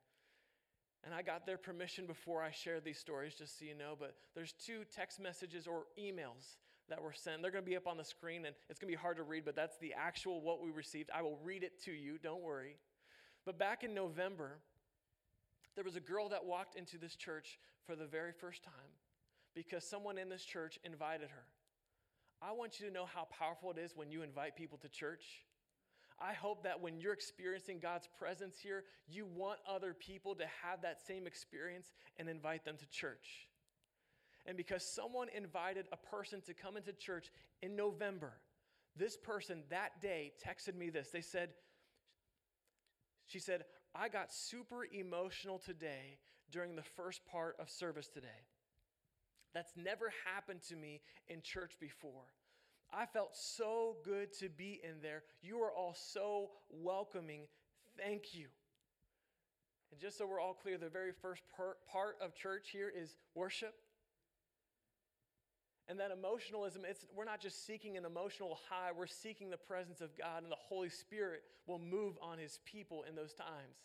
And 1.05 1.13
I 1.13 1.21
got 1.21 1.45
their 1.45 1.57
permission 1.57 2.05
before 2.05 2.41
I 2.41 2.51
shared 2.51 2.83
these 2.83 2.97
stories, 2.97 3.33
just 3.33 3.59
so 3.59 3.65
you 3.65 3.75
know. 3.75 3.95
But 3.97 4.15
there's 4.35 4.53
two 4.53 4.81
text 4.93 5.19
messages 5.19 5.67
or 5.67 5.83
emails 5.99 6.57
that 6.89 7.01
were 7.01 7.13
sent. 7.13 7.41
They're 7.41 7.51
going 7.51 7.63
to 7.63 7.69
be 7.69 7.77
up 7.77 7.87
on 7.87 7.97
the 7.97 8.03
screen, 8.03 8.45
and 8.45 8.55
it's 8.69 8.79
going 8.79 8.91
to 8.91 8.97
be 8.97 9.01
hard 9.01 9.17
to 9.17 9.23
read, 9.23 9.45
but 9.45 9.55
that's 9.55 9.77
the 9.77 9.93
actual 9.97 10.41
what 10.41 10.61
we 10.61 10.69
received. 10.69 11.09
I 11.13 11.21
will 11.21 11.39
read 11.43 11.63
it 11.63 11.81
to 11.85 11.91
you, 11.91 12.17
don't 12.21 12.41
worry. 12.41 12.77
But 13.45 13.57
back 13.57 13.83
in 13.83 13.93
November, 13.93 14.59
there 15.75 15.83
was 15.83 15.95
a 15.95 16.01
girl 16.01 16.29
that 16.29 16.45
walked 16.45 16.75
into 16.75 16.97
this 16.97 17.15
church 17.15 17.57
for 17.85 17.95
the 17.95 18.05
very 18.05 18.31
first 18.31 18.63
time 18.63 18.73
because 19.55 19.83
someone 19.83 20.17
in 20.17 20.29
this 20.29 20.43
church 20.43 20.79
invited 20.83 21.29
her. 21.29 21.45
I 22.41 22.51
want 22.51 22.79
you 22.79 22.87
to 22.87 22.93
know 22.93 23.05
how 23.05 23.27
powerful 23.37 23.71
it 23.71 23.77
is 23.77 23.95
when 23.95 24.11
you 24.11 24.21
invite 24.21 24.55
people 24.55 24.77
to 24.79 24.89
church. 24.89 25.23
I 26.19 26.33
hope 26.33 26.63
that 26.63 26.81
when 26.81 26.99
you're 26.99 27.13
experiencing 27.13 27.79
God's 27.79 28.07
presence 28.19 28.57
here, 28.61 28.83
you 29.07 29.25
want 29.25 29.59
other 29.67 29.93
people 29.93 30.35
to 30.35 30.45
have 30.63 30.81
that 30.81 30.99
same 31.05 31.25
experience 31.25 31.91
and 32.17 32.29
invite 32.29 32.65
them 32.65 32.75
to 32.77 32.85
church. 32.89 33.47
And 34.45 34.57
because 34.57 34.85
someone 34.85 35.29
invited 35.35 35.85
a 35.91 35.97
person 35.97 36.41
to 36.41 36.53
come 36.53 36.77
into 36.77 36.91
church 36.91 37.31
in 37.61 37.75
November, 37.75 38.33
this 38.95 39.17
person 39.17 39.63
that 39.69 40.01
day 40.01 40.33
texted 40.45 40.75
me 40.75 40.89
this. 40.89 41.09
They 41.09 41.21
said, 41.21 41.49
she 43.25 43.39
said, 43.39 43.63
I 43.95 44.09
got 44.09 44.33
super 44.33 44.85
emotional 44.91 45.59
today 45.59 46.17
during 46.51 46.75
the 46.75 46.83
first 46.83 47.25
part 47.25 47.55
of 47.59 47.69
service 47.69 48.07
today. 48.07 48.27
That's 49.53 49.73
never 49.75 50.11
happened 50.33 50.61
to 50.69 50.75
me 50.75 51.01
in 51.27 51.41
church 51.41 51.73
before. 51.79 52.25
I 52.91 53.05
felt 53.05 53.35
so 53.35 53.97
good 54.03 54.33
to 54.39 54.49
be 54.49 54.79
in 54.83 55.01
there. 55.01 55.23
You 55.41 55.59
are 55.61 55.71
all 55.71 55.95
so 55.95 56.51
welcoming. 56.69 57.41
Thank 57.97 58.35
you. 58.35 58.47
And 59.91 59.99
just 59.99 60.17
so 60.17 60.25
we're 60.25 60.39
all 60.39 60.53
clear, 60.53 60.77
the 60.77 60.89
very 60.89 61.11
first 61.11 61.43
part 61.55 62.17
of 62.21 62.35
church 62.35 62.69
here 62.71 62.91
is 62.95 63.15
worship. 63.35 63.75
And 65.87 65.99
that 65.99 66.11
emotionalism, 66.11 66.83
it's, 66.87 67.05
we're 67.13 67.25
not 67.25 67.41
just 67.41 67.65
seeking 67.65 67.97
an 67.97 68.05
emotional 68.05 68.57
high, 68.69 68.91
we're 68.95 69.05
seeking 69.05 69.49
the 69.49 69.57
presence 69.57 70.01
of 70.01 70.17
God, 70.17 70.43
and 70.43 70.51
the 70.51 70.57
Holy 70.57 70.89
Spirit 70.89 71.43
will 71.67 71.79
move 71.79 72.17
on 72.21 72.37
His 72.37 72.59
people 72.65 73.03
in 73.07 73.15
those 73.15 73.33
times. 73.33 73.77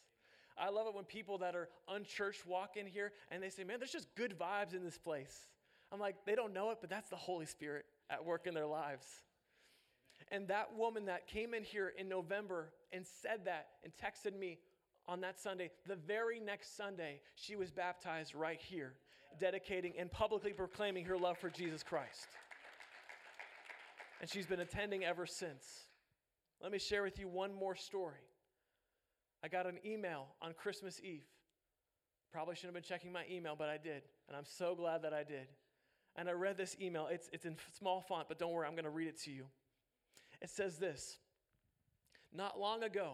I 0.57 0.71
love 0.71 0.87
it 0.87 0.95
when 0.95 1.05
people 1.05 1.39
that 1.39 1.55
are 1.55 1.69
unchurched 1.89 2.47
walk 2.47 2.77
in 2.77 2.87
here 2.87 3.13
and 3.31 3.43
they 3.43 3.51
say, 3.51 3.65
Man, 3.65 3.79
there's 3.79 3.93
just 3.93 4.15
good 4.15 4.37
vibes 4.39 4.75
in 4.75 4.85
this 4.85 4.99
place. 4.99 5.47
I'm 5.93 6.01
like, 6.01 6.17
they 6.27 6.35
don't 6.35 6.53
know 6.53 6.71
it, 6.71 6.79
but 6.81 6.91
that's 6.91 7.09
the 7.09 7.17
Holy 7.17 7.47
Spirit 7.47 7.87
at 8.11 8.25
work 8.25 8.47
in 8.47 8.55
their 8.55 8.67
lives. 8.67 9.07
And 10.31 10.49
that 10.49 10.77
woman 10.77 11.07
that 11.07 11.27
came 11.27 11.55
in 11.55 11.63
here 11.63 11.93
in 11.97 12.09
November 12.09 12.71
and 12.93 13.07
said 13.23 13.47
that 13.47 13.69
and 13.83 13.93
texted 13.97 14.39
me 14.39 14.59
on 15.07 15.23
that 15.23 15.41
Sunday, 15.41 15.71
the 15.87 15.97
very 15.97 16.39
next 16.39 16.77
Sunday, 16.77 17.21
she 17.35 17.57
was 17.57 17.71
baptized 17.71 18.35
right 18.35 18.61
here, 18.61 18.93
dedicating 19.41 19.95
and 19.99 20.13
publicly 20.13 20.53
proclaiming 20.53 21.07
her 21.07 21.17
love 21.17 21.39
for 21.39 21.49
Jesus 21.49 21.83
Christ. 21.83 22.29
And 24.21 24.29
she's 24.29 24.47
been 24.47 24.61
attending 24.61 25.05
ever 25.05 25.25
since. 25.25 25.65
Let 26.63 26.73
me 26.73 26.79
share 26.79 27.03
with 27.03 27.19
you 27.19 27.29
one 27.29 27.55
more 27.55 27.77
story. 27.77 28.27
I 29.43 29.49
got 29.49 29.67
an 29.67 29.79
email 29.87 30.27
on 30.43 30.53
Christmas 30.53 31.01
Eve. 31.03 31.25
Probably 32.33 32.57
shouldn't 32.57 32.75
have 32.75 32.83
been 32.83 32.89
checking 32.89 33.13
my 33.13 33.25
email, 33.31 33.55
but 33.57 33.69
I 33.69 33.79
did. 33.79 34.03
And 34.27 34.37
I'm 34.37 34.45
so 34.45 34.75
glad 34.75 35.03
that 35.03 35.15
I 35.15 35.23
did. 35.23 35.47
And 36.19 36.29
I 36.29 36.33
read 36.33 36.57
this 36.59 36.77
email. 36.83 37.07
It's, 37.11 37.31
it's 37.33 37.45
in 37.45 37.57
small 37.79 38.01
font, 38.01 38.27
but 38.27 38.41
don't 38.41 38.53
worry, 38.53 38.67
I'm 38.67 38.75
going 38.75 38.85
to 38.85 38.91
read 38.91 39.07
it 39.07 39.21
to 39.23 39.31
you. 39.31 39.45
It 40.43 40.51
says 40.51 40.77
this 40.77 41.17
Not 42.35 42.59
long 42.59 42.83
ago, 42.83 43.13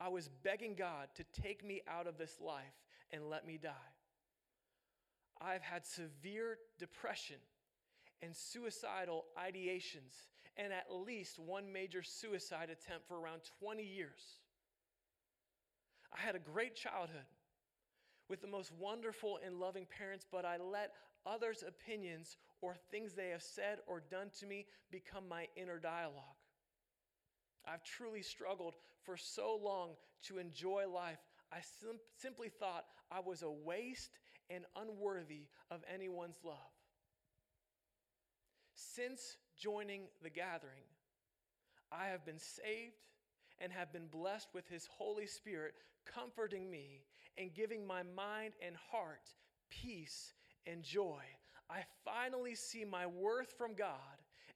I 0.00 0.08
was 0.08 0.28
begging 0.42 0.74
God 0.74 1.08
to 1.16 1.42
take 1.42 1.62
me 1.64 1.82
out 1.86 2.06
of 2.06 2.16
this 2.16 2.38
life 2.40 2.64
and 3.12 3.28
let 3.28 3.46
me 3.46 3.58
die. 3.62 3.70
I've 5.38 5.62
had 5.62 5.86
severe 5.86 6.56
depression 6.78 7.36
and 8.22 8.34
suicidal 8.34 9.26
ideations, 9.38 10.26
and 10.56 10.72
at 10.72 10.86
least 10.90 11.38
one 11.38 11.70
major 11.70 12.02
suicide 12.02 12.70
attempt 12.70 13.06
for 13.06 13.20
around 13.20 13.42
20 13.60 13.82
years. 13.82 14.40
I 16.12 16.20
had 16.20 16.34
a 16.34 16.40
great 16.40 16.74
childhood 16.74 17.26
with 18.28 18.40
the 18.40 18.46
most 18.46 18.72
wonderful 18.78 19.38
and 19.44 19.58
loving 19.58 19.86
parents, 19.86 20.26
but 20.30 20.44
I 20.44 20.58
let 20.58 20.92
others' 21.26 21.64
opinions 21.66 22.36
or 22.60 22.74
things 22.90 23.14
they 23.14 23.30
have 23.30 23.42
said 23.42 23.78
or 23.86 24.02
done 24.10 24.30
to 24.40 24.46
me 24.46 24.66
become 24.90 25.28
my 25.28 25.46
inner 25.56 25.78
dialogue. 25.78 26.22
I've 27.66 27.82
truly 27.82 28.22
struggled 28.22 28.74
for 29.02 29.16
so 29.16 29.58
long 29.62 29.90
to 30.24 30.38
enjoy 30.38 30.88
life. 30.88 31.18
I 31.52 31.58
sim- 31.80 32.00
simply 32.16 32.48
thought 32.48 32.84
I 33.10 33.20
was 33.20 33.42
a 33.42 33.50
waste 33.50 34.10
and 34.50 34.64
unworthy 34.76 35.48
of 35.70 35.84
anyone's 35.92 36.38
love. 36.42 36.56
Since 38.74 39.36
joining 39.58 40.02
the 40.22 40.30
gathering, 40.30 40.84
I 41.90 42.06
have 42.08 42.24
been 42.24 42.38
saved 42.38 42.94
and 43.60 43.72
have 43.72 43.92
been 43.92 44.06
blessed 44.06 44.48
with 44.54 44.68
His 44.68 44.86
Holy 44.86 45.26
Spirit, 45.26 45.74
comforting 46.06 46.70
me 46.70 47.02
and 47.38 47.54
giving 47.54 47.86
my 47.86 48.02
mind 48.02 48.54
and 48.64 48.74
heart 48.90 49.34
peace 49.70 50.32
and 50.66 50.82
joy. 50.82 51.22
I 51.70 51.80
finally 52.04 52.54
see 52.54 52.84
my 52.84 53.06
worth 53.06 53.52
from 53.56 53.74
God 53.74 53.96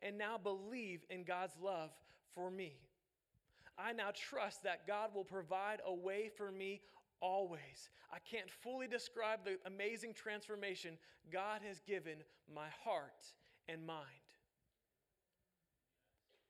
and 0.03 0.18
now 0.18 0.38
believe 0.38 1.05
in 1.11 1.25
God's 1.25 1.55
love 1.62 1.90
for 2.35 2.51
me. 2.51 2.75
I 3.79 3.92
now 3.92 4.11
trust 4.14 4.62
that 4.64 4.87
God 4.87 5.14
will 5.14 5.25
provide 5.25 5.81
a 5.87 5.95
way 5.95 6.31
for 6.37 6.51
me 6.51 6.81
always. 7.21 7.90
I 8.12 8.18
can't 8.18 8.51
fully 8.51 8.87
describe 8.87 9.40
the 9.45 9.59
amazing 9.66 10.14
transformation 10.14 10.99
God 11.33 11.61
has 11.66 11.81
given 11.81 12.18
my 12.53 12.66
heart 12.85 13.33
and 13.68 13.87
mind. 13.87 14.07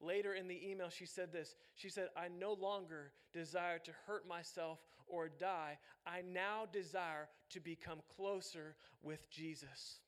Later 0.01 0.35
in 0.35 0.49
the 0.49 0.69
email, 0.69 0.89
she 0.89 1.07
said 1.07 1.33
this 1.33 1.55
She 1.75 1.89
said, 1.89 2.09
I 2.17 2.27
no 2.29 2.55
longer 2.55 3.13
desire 3.33 3.79
to 3.81 3.93
hurt 4.07 4.27
myself 4.27 4.79
or 5.09 5.29
die. 5.29 5.79
I 6.07 6.23
now 6.23 6.67
desire 6.73 7.29
to 7.51 7.61
become 7.61 8.01
closer 8.17 8.75
with 9.03 9.31
Jesus. 9.31 10.01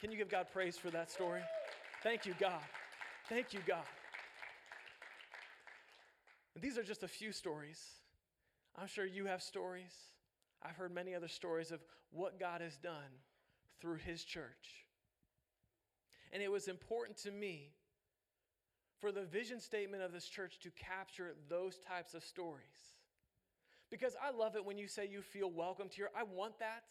Can 0.00 0.10
you 0.10 0.18
give 0.18 0.28
God 0.28 0.46
praise 0.52 0.76
for 0.76 0.90
that 0.90 1.10
story? 1.10 1.40
Thank 2.02 2.26
you, 2.26 2.34
God. 2.38 2.62
Thank 3.28 3.52
you, 3.52 3.60
God. 3.66 3.84
And 6.54 6.62
these 6.62 6.78
are 6.78 6.82
just 6.82 7.02
a 7.02 7.08
few 7.08 7.32
stories. 7.32 7.80
I'm 8.76 8.86
sure 8.86 9.04
you 9.04 9.26
have 9.26 9.42
stories. 9.42 9.92
I've 10.62 10.76
heard 10.76 10.94
many 10.94 11.14
other 11.14 11.28
stories 11.28 11.70
of 11.70 11.80
what 12.10 12.40
God 12.40 12.60
has 12.60 12.76
done 12.76 13.20
through 13.80 13.96
His 13.96 14.24
church. 14.24 14.86
And 16.32 16.42
it 16.42 16.50
was 16.50 16.68
important 16.68 17.18
to 17.18 17.30
me 17.30 17.70
for 19.00 19.12
the 19.12 19.24
vision 19.24 19.60
statement 19.60 20.02
of 20.02 20.12
this 20.12 20.26
church 20.26 20.58
to 20.60 20.70
capture 20.70 21.34
those 21.48 21.78
types 21.78 22.14
of 22.14 22.24
stories. 22.24 22.95
Because 23.90 24.14
I 24.22 24.36
love 24.36 24.56
it 24.56 24.64
when 24.64 24.78
you 24.78 24.88
say 24.88 25.06
you 25.06 25.22
feel 25.22 25.50
welcomed 25.50 25.92
here. 25.92 26.10
I 26.16 26.24
want 26.24 26.58
that. 26.58 26.84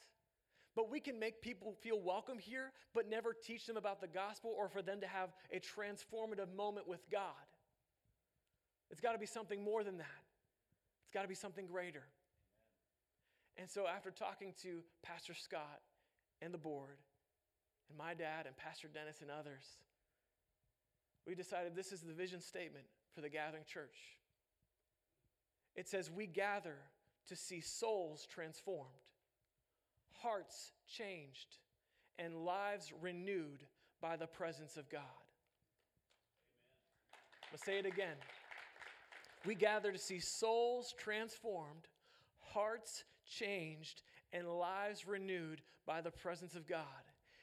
But 0.76 0.92
we 0.92 1.00
can 1.00 1.20
make 1.20 1.42
people 1.42 1.74
feel 1.82 2.00
welcome 2.00 2.38
here, 2.38 2.74
but 2.94 3.10
never 3.10 3.34
teach 3.34 3.66
them 3.66 3.78
about 3.78 4.02
the 4.02 4.08
gospel 4.08 4.54
or 4.58 4.68
for 4.68 4.82
them 4.82 5.00
to 5.02 5.08
have 5.08 5.30
a 5.52 5.60
transformative 5.60 6.54
moment 6.54 6.88
with 6.88 7.00
God. 7.10 7.48
It's 8.92 9.00
got 9.00 9.14
to 9.14 9.18
be 9.18 9.26
something 9.26 9.64
more 9.64 9.84
than 9.84 9.98
that, 9.98 10.24
it's 11.04 11.14
got 11.14 11.22
to 11.22 11.28
be 11.28 11.36
something 11.36 11.66
greater. 11.66 12.04
And 13.58 13.70
so, 13.70 13.88
after 13.88 14.12
talking 14.12 14.54
to 14.64 14.82
Pastor 15.02 15.34
Scott 15.34 15.80
and 16.42 16.54
the 16.54 16.58
board, 16.58 16.98
and 17.88 17.98
my 17.98 18.14
dad, 18.14 18.46
and 18.48 18.58
Pastor 18.58 18.90
Dennis, 18.94 19.22
and 19.22 19.32
others, 19.32 19.64
we 21.26 21.36
decided 21.36 21.74
this 21.74 21.94
is 21.94 22.02
the 22.02 22.14
vision 22.14 22.42
statement 22.42 22.86
for 23.14 23.22
the 23.22 23.30
gathering 23.30 23.64
church. 23.66 23.96
It 25.76 25.88
says, 25.88 26.10
We 26.12 26.28
gather 26.28 26.78
to 27.28 27.36
see 27.36 27.62
souls 27.62 28.28
transformed 28.30 28.92
hearts 30.22 30.72
changed, 30.88 31.58
and 32.18 32.46
lives 32.46 32.94
renewed 33.02 33.64
by 34.02 34.16
the 34.16 34.28
presence 34.28 34.78
of 34.78 34.90
God. 34.90 35.02
Let's 37.52 37.66
say 37.66 37.80
it 37.80 37.86
again. 37.86 38.16
We 39.46 39.56
gather 39.56 39.92
to 39.92 39.98
see 39.98 40.20
souls 40.20 40.94
transformed, 40.98 41.88
hearts 42.40 43.04
changed, 43.28 44.02
and 44.34 44.48
lives 44.48 45.08
renewed 45.08 45.62
by 45.86 46.02
the 46.02 46.12
presence 46.12 46.56
of 46.56 46.68
God. 46.68 46.86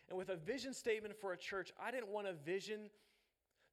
And 0.09 0.19
with 0.19 0.31
a 0.31 0.37
vision 0.37 0.75
statement 0.75 1.15
for 1.17 1.33
a 1.33 1.37
church, 1.39 1.73
I 1.81 1.91
didn't 1.91 2.09
want 2.09 2.27
a 2.27 2.33
vision 2.33 2.91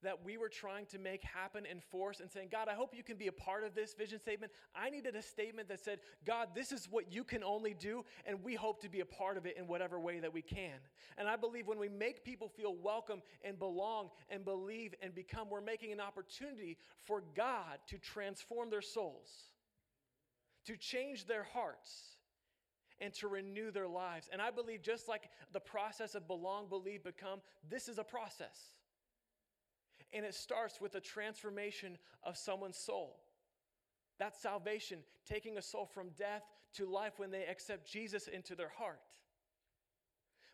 that 0.02 0.24
we 0.24 0.36
were 0.36 0.48
trying 0.48 0.86
to 0.86 0.98
make 0.98 1.22
happen 1.22 1.64
and 1.70 1.82
force 1.82 2.20
and 2.20 2.30
saying, 2.30 2.48
God, 2.50 2.68
I 2.68 2.74
hope 2.74 2.94
you 2.94 3.02
can 3.02 3.16
be 3.16 3.26
a 3.26 3.32
part 3.32 3.64
of 3.64 3.74
this 3.74 3.94
vision 3.94 4.18
statement. 4.18 4.52
I 4.74 4.90
needed 4.90 5.16
a 5.16 5.22
statement 5.22 5.68
that 5.68 5.80
said, 5.80 6.00
God, 6.26 6.48
this 6.54 6.72
is 6.72 6.88
what 6.90 7.12
you 7.12 7.24
can 7.24 7.44
only 7.44 7.74
do, 7.74 8.04
and 8.26 8.42
we 8.42 8.54
hope 8.54 8.80
to 8.82 8.88
be 8.88 9.00
a 9.00 9.04
part 9.04 9.36
of 9.36 9.46
it 9.46 9.56
in 9.56 9.66
whatever 9.66 10.00
way 10.00 10.20
that 10.20 10.32
we 10.32 10.42
can. 10.42 10.78
And 11.18 11.28
I 11.28 11.36
believe 11.36 11.66
when 11.66 11.78
we 11.78 11.88
make 11.88 12.24
people 12.24 12.48
feel 12.48 12.74
welcome 12.74 13.22
and 13.44 13.58
belong 13.58 14.10
and 14.28 14.44
believe 14.44 14.94
and 15.02 15.14
become, 15.14 15.50
we're 15.50 15.60
making 15.60 15.92
an 15.92 16.00
opportunity 16.00 16.78
for 17.06 17.22
God 17.36 17.78
to 17.88 17.98
transform 17.98 18.70
their 18.70 18.82
souls, 18.82 19.28
to 20.66 20.76
change 20.76 21.26
their 21.26 21.44
hearts 21.44 22.16
and 23.00 23.12
to 23.14 23.28
renew 23.28 23.70
their 23.70 23.88
lives. 23.88 24.28
And 24.32 24.42
I 24.42 24.50
believe 24.50 24.82
just 24.82 25.08
like 25.08 25.30
the 25.52 25.60
process 25.60 26.14
of 26.14 26.26
belong, 26.26 26.68
believe, 26.68 27.02
become, 27.02 27.40
this 27.68 27.88
is 27.88 27.98
a 27.98 28.04
process. 28.04 28.58
And 30.12 30.24
it 30.24 30.34
starts 30.34 30.80
with 30.80 30.92
the 30.92 31.00
transformation 31.00 31.98
of 32.24 32.36
someone's 32.36 32.76
soul. 32.76 33.20
That's 34.18 34.40
salvation, 34.40 34.98
taking 35.26 35.56
a 35.56 35.62
soul 35.62 35.86
from 35.86 36.10
death 36.18 36.42
to 36.74 36.86
life 36.86 37.14
when 37.18 37.30
they 37.30 37.44
accept 37.46 37.90
Jesus 37.90 38.28
into 38.28 38.54
their 38.54 38.72
heart. 38.76 39.00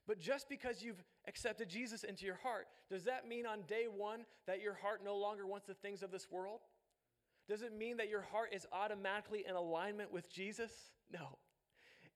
But 0.06 0.20
just 0.20 0.48
because 0.48 0.82
you've 0.82 1.02
accepted 1.26 1.68
Jesus 1.68 2.04
into 2.04 2.24
your 2.26 2.36
heart, 2.36 2.68
does 2.88 3.04
that 3.04 3.26
mean 3.26 3.44
on 3.44 3.62
day 3.62 3.86
one 3.92 4.20
that 4.46 4.62
your 4.62 4.74
heart 4.74 5.00
no 5.04 5.16
longer 5.16 5.46
wants 5.46 5.66
the 5.66 5.74
things 5.74 6.02
of 6.02 6.12
this 6.12 6.30
world? 6.30 6.60
Does 7.48 7.62
it 7.62 7.76
mean 7.76 7.96
that 7.96 8.08
your 8.08 8.22
heart 8.22 8.50
is 8.52 8.66
automatically 8.72 9.44
in 9.48 9.54
alignment 9.54 10.12
with 10.12 10.32
Jesus? 10.32 10.70
No. 11.12 11.38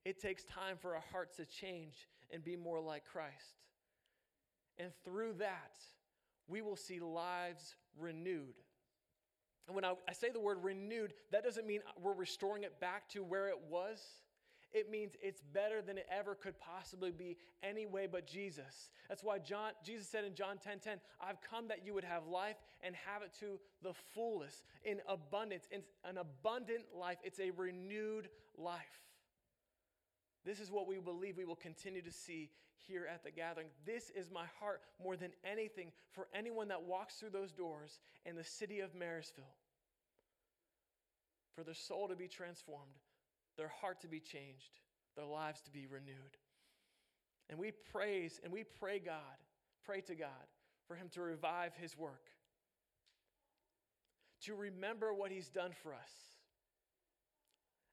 It 0.04 0.20
takes 0.20 0.44
time 0.44 0.76
for 0.80 0.94
our 0.94 1.04
hearts 1.12 1.36
to 1.36 1.44
change 1.44 2.08
and 2.30 2.44
be 2.44 2.56
more 2.56 2.80
like 2.80 3.04
Christ. 3.04 3.58
And 4.78 4.92
through 5.04 5.34
that, 5.34 5.76
we 6.50 6.60
will 6.60 6.76
see 6.76 7.00
lives 7.00 7.76
renewed. 7.98 8.54
And 9.66 9.74
when 9.76 9.84
I, 9.84 9.94
I, 10.08 10.12
say 10.12 10.30
the 10.30 10.40
word 10.40 10.58
renewed, 10.62 11.14
that 11.30 11.44
doesn't 11.44 11.66
mean 11.66 11.80
we're 12.02 12.12
restoring 12.12 12.64
it 12.64 12.80
back 12.80 13.08
to 13.10 13.22
where 13.22 13.48
it 13.48 13.58
was. 13.68 14.00
It 14.72 14.90
means 14.90 15.12
it's 15.20 15.42
better 15.52 15.82
than 15.82 15.98
it 15.98 16.06
ever 16.10 16.34
could 16.34 16.58
possibly 16.60 17.10
be 17.10 17.36
any 17.62 17.86
way 17.86 18.06
but 18.10 18.26
Jesus. 18.26 18.90
That's 19.08 19.22
why 19.24 19.38
John, 19.38 19.72
Jesus 19.84 20.08
said 20.08 20.24
in 20.24 20.34
John 20.34 20.58
10 20.58 20.78
10, 20.78 20.98
I've 21.20 21.40
come 21.40 21.68
that 21.68 21.84
you 21.84 21.94
would 21.94 22.04
have 22.04 22.26
life 22.26 22.56
and 22.80 22.94
have 23.06 23.22
it 23.22 23.32
to 23.40 23.58
the 23.82 23.92
fullest, 24.14 24.62
in 24.84 25.00
abundance, 25.08 25.66
in 25.70 25.82
an 26.04 26.18
abundant 26.18 26.84
life. 26.96 27.18
It's 27.24 27.40
a 27.40 27.50
renewed 27.50 28.28
life. 28.56 29.00
This 30.44 30.60
is 30.60 30.70
what 30.70 30.88
we 30.88 30.98
believe 30.98 31.36
we 31.36 31.44
will 31.44 31.56
continue 31.56 32.02
to 32.02 32.12
see 32.12 32.50
here 32.86 33.06
at 33.12 33.22
the 33.22 33.30
gathering. 33.30 33.68
This 33.84 34.10
is 34.10 34.30
my 34.30 34.46
heart 34.58 34.80
more 35.02 35.16
than 35.16 35.32
anything 35.44 35.92
for 36.12 36.28
anyone 36.34 36.68
that 36.68 36.82
walks 36.82 37.16
through 37.16 37.30
those 37.30 37.52
doors 37.52 38.00
in 38.24 38.36
the 38.36 38.44
city 38.44 38.80
of 38.80 38.94
Marysville. 38.94 39.44
For 41.54 41.62
their 41.62 41.74
soul 41.74 42.08
to 42.08 42.16
be 42.16 42.28
transformed, 42.28 42.98
their 43.56 43.68
heart 43.68 44.00
to 44.00 44.08
be 44.08 44.20
changed, 44.20 44.80
their 45.16 45.26
lives 45.26 45.60
to 45.62 45.70
be 45.70 45.86
renewed. 45.86 46.38
And 47.50 47.58
we 47.58 47.72
praise 47.92 48.40
and 48.42 48.52
we 48.52 48.64
pray 48.64 48.98
God, 48.98 49.38
pray 49.84 50.00
to 50.02 50.14
God 50.14 50.28
for 50.86 50.94
Him 50.94 51.08
to 51.12 51.20
revive 51.20 51.74
His 51.74 51.98
work, 51.98 52.30
to 54.44 54.54
remember 54.54 55.12
what 55.12 55.30
He's 55.30 55.48
done 55.48 55.72
for 55.82 55.92
us. 55.92 56.12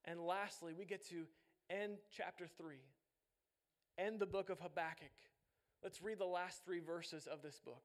And 0.05 0.21
lastly, 0.21 0.73
we 0.77 0.85
get 0.85 1.05
to 1.09 1.25
end 1.69 1.97
chapter 2.15 2.47
3, 2.57 2.75
end 3.97 4.19
the 4.19 4.25
book 4.25 4.49
of 4.49 4.59
Habakkuk. 4.59 5.11
Let's 5.83 6.01
read 6.01 6.19
the 6.19 6.25
last 6.25 6.65
three 6.65 6.79
verses 6.79 7.27
of 7.27 7.41
this 7.41 7.59
book. 7.63 7.83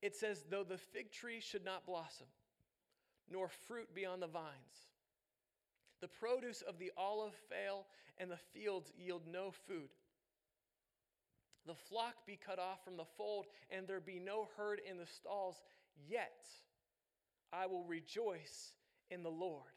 It 0.00 0.16
says, 0.16 0.44
Though 0.50 0.64
the 0.64 0.78
fig 0.78 1.12
tree 1.12 1.40
should 1.40 1.64
not 1.64 1.86
blossom, 1.86 2.26
nor 3.30 3.48
fruit 3.48 3.94
be 3.94 4.04
on 4.04 4.20
the 4.20 4.26
vines, 4.26 4.88
the 6.00 6.08
produce 6.08 6.62
of 6.62 6.78
the 6.78 6.90
olive 6.96 7.34
fail, 7.48 7.86
and 8.18 8.30
the 8.30 8.36
fields 8.36 8.92
yield 8.96 9.22
no 9.30 9.52
food. 9.66 9.90
The 11.64 11.74
flock 11.74 12.26
be 12.26 12.36
cut 12.44 12.58
off 12.58 12.84
from 12.84 12.96
the 12.96 13.04
fold, 13.16 13.46
and 13.70 13.86
there 13.86 14.00
be 14.00 14.18
no 14.18 14.48
herd 14.56 14.80
in 14.88 14.98
the 14.98 15.06
stalls, 15.06 15.62
yet 16.08 16.44
I 17.52 17.66
will 17.66 17.84
rejoice 17.84 18.72
in 19.10 19.22
the 19.22 19.30
Lord. 19.30 19.70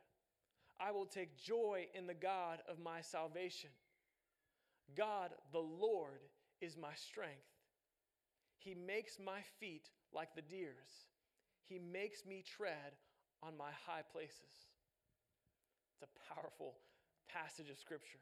I 0.80 0.92
will 0.92 1.06
take 1.06 1.38
joy 1.38 1.88
in 1.94 2.08
the 2.08 2.14
God 2.14 2.60
of 2.70 2.80
my 2.80 3.02
salvation. 3.02 3.70
God, 4.96 5.32
the 5.52 5.60
Lord, 5.60 6.22
is 6.62 6.78
my 6.78 6.94
strength. 6.96 7.56
He 8.58 8.76
makes 8.76 9.18
my 9.24 9.40
feet 9.60 9.90
like 10.14 10.36
the 10.36 10.42
deer's, 10.42 11.08
He 11.68 11.80
makes 11.80 12.26
me 12.26 12.44
tread 12.46 12.98
on 13.44 13.58
my 13.58 13.72
high 13.86 14.04
places. 14.12 14.72
It's 15.94 16.04
a 16.04 16.34
powerful 16.34 16.76
passage 17.30 17.70
of 17.70 17.78
Scripture. 17.78 18.20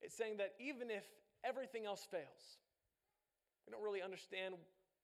It's 0.00 0.14
saying 0.14 0.38
that 0.38 0.54
even 0.58 0.90
if 0.90 1.04
everything 1.44 1.86
else 1.86 2.06
fails, 2.10 2.58
we 3.66 3.72
don't 3.72 3.82
really 3.82 4.02
understand 4.02 4.54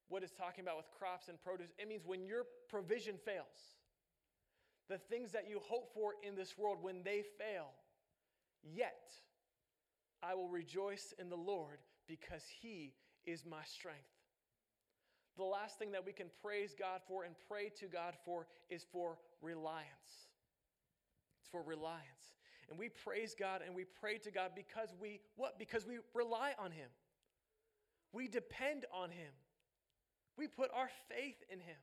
what 0.09 0.23
it's 0.23 0.33
talking 0.33 0.65
about 0.65 0.77
with 0.77 0.91
crops 0.99 1.29
and 1.29 1.41
produce. 1.41 1.69
It 1.79 1.89
means 1.89 2.03
when 2.05 2.27
your 2.27 2.45
provision 2.69 3.17
fails, 3.25 3.78
the 4.89 4.99
things 4.99 5.33
that 5.33 5.49
you 5.49 5.61
hope 5.63 5.93
for 5.95 6.15
in 6.23 6.35
this 6.35 6.57
world 6.57 6.79
when 6.81 7.03
they 7.03 7.23
fail. 7.39 7.69
Yet 8.63 9.13
I 10.23 10.35
will 10.35 10.49
rejoice 10.49 11.15
in 11.19 11.29
the 11.29 11.37
Lord 11.37 11.79
because 12.07 12.43
he 12.61 12.95
is 13.27 13.45
my 13.45 13.63
strength. 13.65 14.01
The 15.37 15.45
last 15.45 15.79
thing 15.79 15.93
that 15.93 16.05
we 16.05 16.13
can 16.13 16.27
praise 16.43 16.75
God 16.77 17.01
for 17.07 17.25
and 17.25 17.35
pray 17.49 17.71
to 17.79 17.87
God 17.87 18.15
for 18.25 18.47
is 18.71 18.85
for 18.91 19.19
reliance. 19.41 20.27
It's 21.41 21.49
for 21.51 21.63
reliance. 21.63 22.03
And 22.69 22.79
we 22.79 22.89
praise 22.89 23.37
God 23.39 23.61
and 23.65 23.75
we 23.75 23.85
pray 23.85 24.19
to 24.19 24.31
God 24.31 24.51
because 24.55 24.95
we 25.01 25.21
what? 25.37 25.59
Because 25.59 25.87
we 25.87 25.99
rely 26.15 26.55
on 26.59 26.73
him. 26.73 26.89
We 28.13 28.27
depend 28.27 28.85
on 28.93 29.11
him. 29.11 29.33
We 30.37 30.49
put 30.49 30.71
our 30.75 30.91
faith 31.09 31.43
in 31.51 31.61
him. 31.61 31.77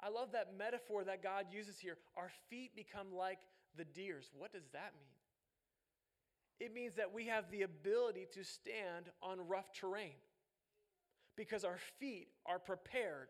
I 0.00 0.10
love 0.10 0.32
that 0.32 0.56
metaphor 0.56 1.04
that 1.04 1.22
God 1.22 1.46
uses 1.50 1.78
here. 1.78 1.96
Our 2.16 2.30
feet 2.48 2.76
become 2.76 3.08
like 3.12 3.38
the 3.76 3.84
deer's. 3.84 4.30
What 4.36 4.52
does 4.52 4.66
that 4.72 4.92
mean? 4.98 5.18
It 6.60 6.74
means 6.74 6.94
that 6.96 7.12
we 7.12 7.26
have 7.26 7.50
the 7.50 7.62
ability 7.62 8.26
to 8.34 8.44
stand 8.44 9.10
on 9.22 9.46
rough 9.46 9.72
terrain 9.72 10.16
because 11.36 11.64
our 11.64 11.78
feet 11.98 12.28
are 12.46 12.58
prepared 12.58 13.28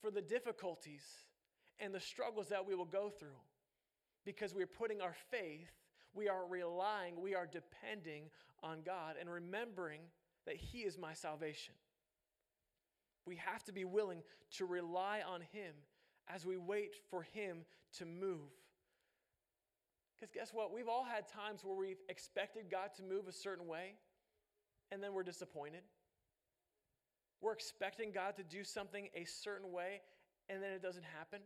for 0.00 0.10
the 0.10 0.22
difficulties 0.22 1.02
and 1.80 1.92
the 1.94 2.00
struggles 2.00 2.48
that 2.48 2.66
we 2.66 2.74
will 2.74 2.84
go 2.84 3.10
through 3.10 3.40
because 4.24 4.54
we're 4.54 4.66
putting 4.66 5.00
our 5.00 5.14
faith, 5.30 5.70
we 6.14 6.28
are 6.28 6.46
relying, 6.46 7.20
we 7.20 7.34
are 7.34 7.46
depending 7.46 8.24
on 8.62 8.82
God 8.84 9.16
and 9.18 9.28
remembering 9.28 10.02
that 10.46 10.56
He 10.56 10.80
is 10.80 10.98
my 10.98 11.14
salvation. 11.14 11.74
We 13.26 13.36
have 13.36 13.62
to 13.64 13.72
be 13.72 13.84
willing 13.84 14.22
to 14.56 14.64
rely 14.64 15.20
on 15.26 15.40
Him 15.52 15.74
as 16.28 16.44
we 16.44 16.56
wait 16.56 16.94
for 17.10 17.22
Him 17.22 17.58
to 17.98 18.04
move. 18.04 18.50
Because 20.16 20.32
guess 20.32 20.50
what? 20.52 20.72
We've 20.72 20.88
all 20.88 21.04
had 21.04 21.28
times 21.28 21.64
where 21.64 21.76
we've 21.76 22.00
expected 22.08 22.70
God 22.70 22.90
to 22.96 23.02
move 23.02 23.26
a 23.28 23.32
certain 23.32 23.66
way, 23.66 23.94
and 24.90 25.02
then 25.02 25.14
we're 25.14 25.24
disappointed. 25.24 25.82
We're 27.40 27.52
expecting 27.52 28.12
God 28.12 28.36
to 28.36 28.44
do 28.44 28.62
something 28.62 29.08
a 29.16 29.24
certain 29.24 29.72
way, 29.72 30.00
and 30.48 30.62
then 30.62 30.70
it 30.70 30.82
doesn't 30.82 31.04
happen. 31.16 31.40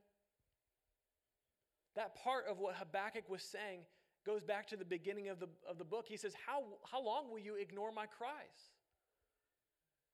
That 1.95 2.15
part 2.23 2.45
of 2.51 2.59
what 2.59 2.75
Habakkuk 2.75 3.31
was 3.31 3.43
saying 3.43 3.81
goes 4.27 4.43
back 4.45 4.67
to 4.69 4.77
the 4.77 4.85
beginning 4.85 5.29
of 5.29 5.41
the, 5.41 5.49
of 5.69 5.79
the 5.79 5.85
book. 5.85 6.05
He 6.07 6.19
says, 6.19 6.35
how, 6.47 6.65
how 6.91 7.03
long 7.03 7.31
will 7.31 7.39
you 7.39 7.55
ignore 7.55 7.93
my 7.93 8.05
cries? 8.05 8.76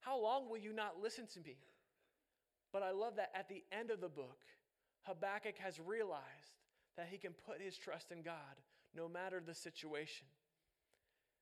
How 0.03 0.21
long 0.21 0.51
will 0.51 0.59
you 0.59 0.73
not 0.73 1.01
listen 1.01 1.27
to 1.35 1.41
me? 1.41 1.57
But 2.73 2.83
I 2.83 2.91
love 2.91 3.17
that 3.17 3.31
at 3.35 3.49
the 3.49 3.63
end 3.71 3.91
of 3.91 4.01
the 4.01 4.09
book, 4.09 4.41
Habakkuk 5.03 5.59
has 5.59 5.79
realized 5.81 6.59
that 6.97 7.09
he 7.11 7.19
can 7.19 7.33
put 7.47 7.61
his 7.61 7.77
trust 7.77 8.11
in 8.11 8.23
God 8.23 8.35
no 8.95 9.09
matter 9.09 9.43
the 9.45 9.55
situation. 9.55 10.27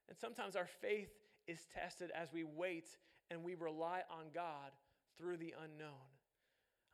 And 0.09 0.17
sometimes 0.19 0.57
our 0.57 0.69
faith 0.81 1.11
is 1.47 1.61
tested 1.75 2.11
as 2.15 2.33
we 2.33 2.45
wait 2.45 2.87
and 3.31 3.43
we 3.43 3.55
rely 3.55 4.03
on 4.11 4.27
God 4.35 4.73
through 5.17 5.39
the 5.39 5.55
unknown. 5.65 6.11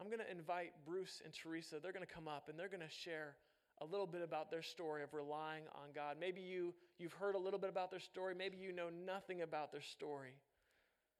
I'm 0.00 0.06
going 0.06 0.20
to 0.20 0.30
invite 0.30 0.72
Bruce 0.84 1.22
and 1.24 1.32
Teresa. 1.32 1.76
They're 1.82 1.92
going 1.92 2.06
to 2.06 2.12
come 2.12 2.28
up 2.28 2.48
and 2.48 2.58
they're 2.58 2.68
going 2.68 2.80
to 2.80 2.88
share 2.88 3.34
a 3.80 3.84
little 3.84 4.06
bit 4.06 4.22
about 4.22 4.50
their 4.50 4.62
story 4.62 5.02
of 5.02 5.14
relying 5.14 5.64
on 5.74 5.88
God. 5.94 6.16
Maybe 6.20 6.40
you, 6.40 6.74
you've 6.98 7.12
heard 7.14 7.34
a 7.34 7.38
little 7.38 7.58
bit 7.58 7.70
about 7.70 7.90
their 7.90 8.00
story. 8.00 8.34
Maybe 8.36 8.56
you 8.56 8.72
know 8.72 8.88
nothing 9.04 9.42
about 9.42 9.72
their 9.72 9.82
story. 9.82 10.34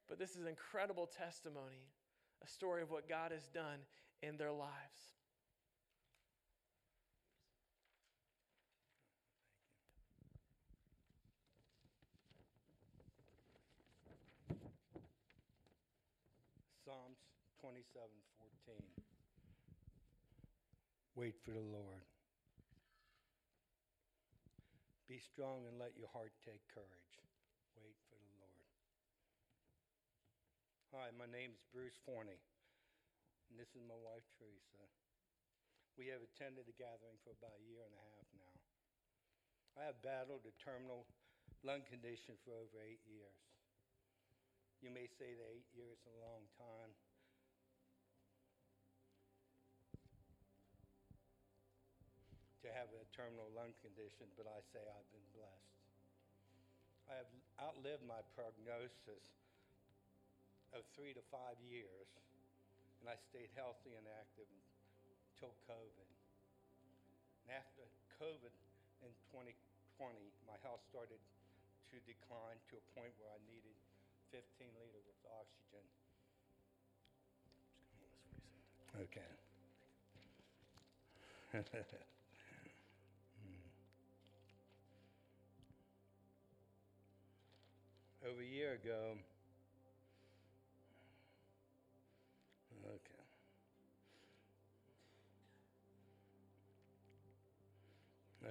But 0.09 0.19
this 0.19 0.37
is 0.37 0.47
incredible 0.47 1.07
testimony, 1.07 1.91
a 2.43 2.49
story 2.49 2.83
of 2.83 2.91
what 2.91 3.09
God 3.09 3.33
has 3.33 3.49
done 3.49 3.81
in 4.23 4.37
their 4.37 4.53
lives. 4.53 5.17
Psalms 16.85 17.19
27:14 17.61 18.85
Wait 21.17 21.35
for 21.45 21.51
the 21.51 21.59
Lord. 21.59 22.05
Be 25.09 25.19
strong 25.19 25.67
and 25.67 25.79
let 25.79 25.97
your 25.97 26.09
heart 26.09 26.33
take 26.45 26.63
courage. 26.73 27.23
Wait 27.77 27.97
Hi, 30.97 31.13
my 31.13 31.29
name 31.29 31.53
is 31.53 31.61
Bruce 31.77 32.01
Forney, 32.09 32.41
and 33.53 33.61
this 33.61 33.69
is 33.77 33.85
my 33.85 34.01
wife, 34.01 34.25
Teresa. 34.41 34.81
We 36.01 36.09
have 36.09 36.25
attended 36.25 36.65
the 36.65 36.73
gathering 36.73 37.21
for 37.21 37.37
about 37.37 37.53
a 37.53 37.69
year 37.69 37.85
and 37.85 37.93
a 37.93 38.01
half 38.17 38.29
now. 38.33 38.55
I 39.77 39.85
have 39.93 40.01
battled 40.01 40.49
a 40.49 40.57
terminal 40.57 41.05
lung 41.61 41.85
condition 41.85 42.41
for 42.41 42.57
over 42.57 42.81
eight 42.81 43.05
years. 43.05 43.45
You 44.81 44.89
may 44.89 45.05
say 45.21 45.37
that 45.37 45.49
eight 45.53 45.69
years 45.77 46.01
is 46.01 46.09
a 46.09 46.17
long 46.17 46.49
time. 46.57 46.97
To 52.65 52.73
have 52.73 52.89
a 52.97 53.05
terminal 53.13 53.53
lung 53.53 53.77
condition, 53.85 54.33
but 54.33 54.49
I 54.49 54.65
say 54.73 54.81
I've 54.81 55.13
been 55.13 55.29
blessed. 55.37 55.77
I 57.13 57.21
have 57.21 57.29
outlived 57.61 58.09
my 58.09 58.25
prognosis 58.33 59.37
of 60.77 60.85
three 60.93 61.17
to 61.17 61.25
five 61.33 61.57
years, 61.65 62.09
and 63.01 63.09
I 63.09 63.17
stayed 63.33 63.49
healthy 63.57 63.97
and 63.97 64.05
active 64.21 64.45
until 65.33 65.57
COVID. 65.65 66.09
And 67.49 67.57
after 67.57 67.89
COVID 68.21 68.53
in 69.01 69.13
2020, 69.33 69.57
my 70.45 70.61
health 70.61 70.85
started 70.93 71.17
to 71.89 71.97
decline 72.05 72.61
to 72.69 72.77
a 72.77 72.85
point 72.93 73.17
where 73.17 73.33
I 73.33 73.41
needed 73.49 73.73
15 74.29 74.69
liters 74.77 75.09
of 75.09 75.17
oxygen. 75.41 75.85
Okay. 79.01 79.33
Hmm. 83.41 83.65
Over 88.29 88.43
a 88.43 88.45
year 88.45 88.73
ago, 88.75 89.17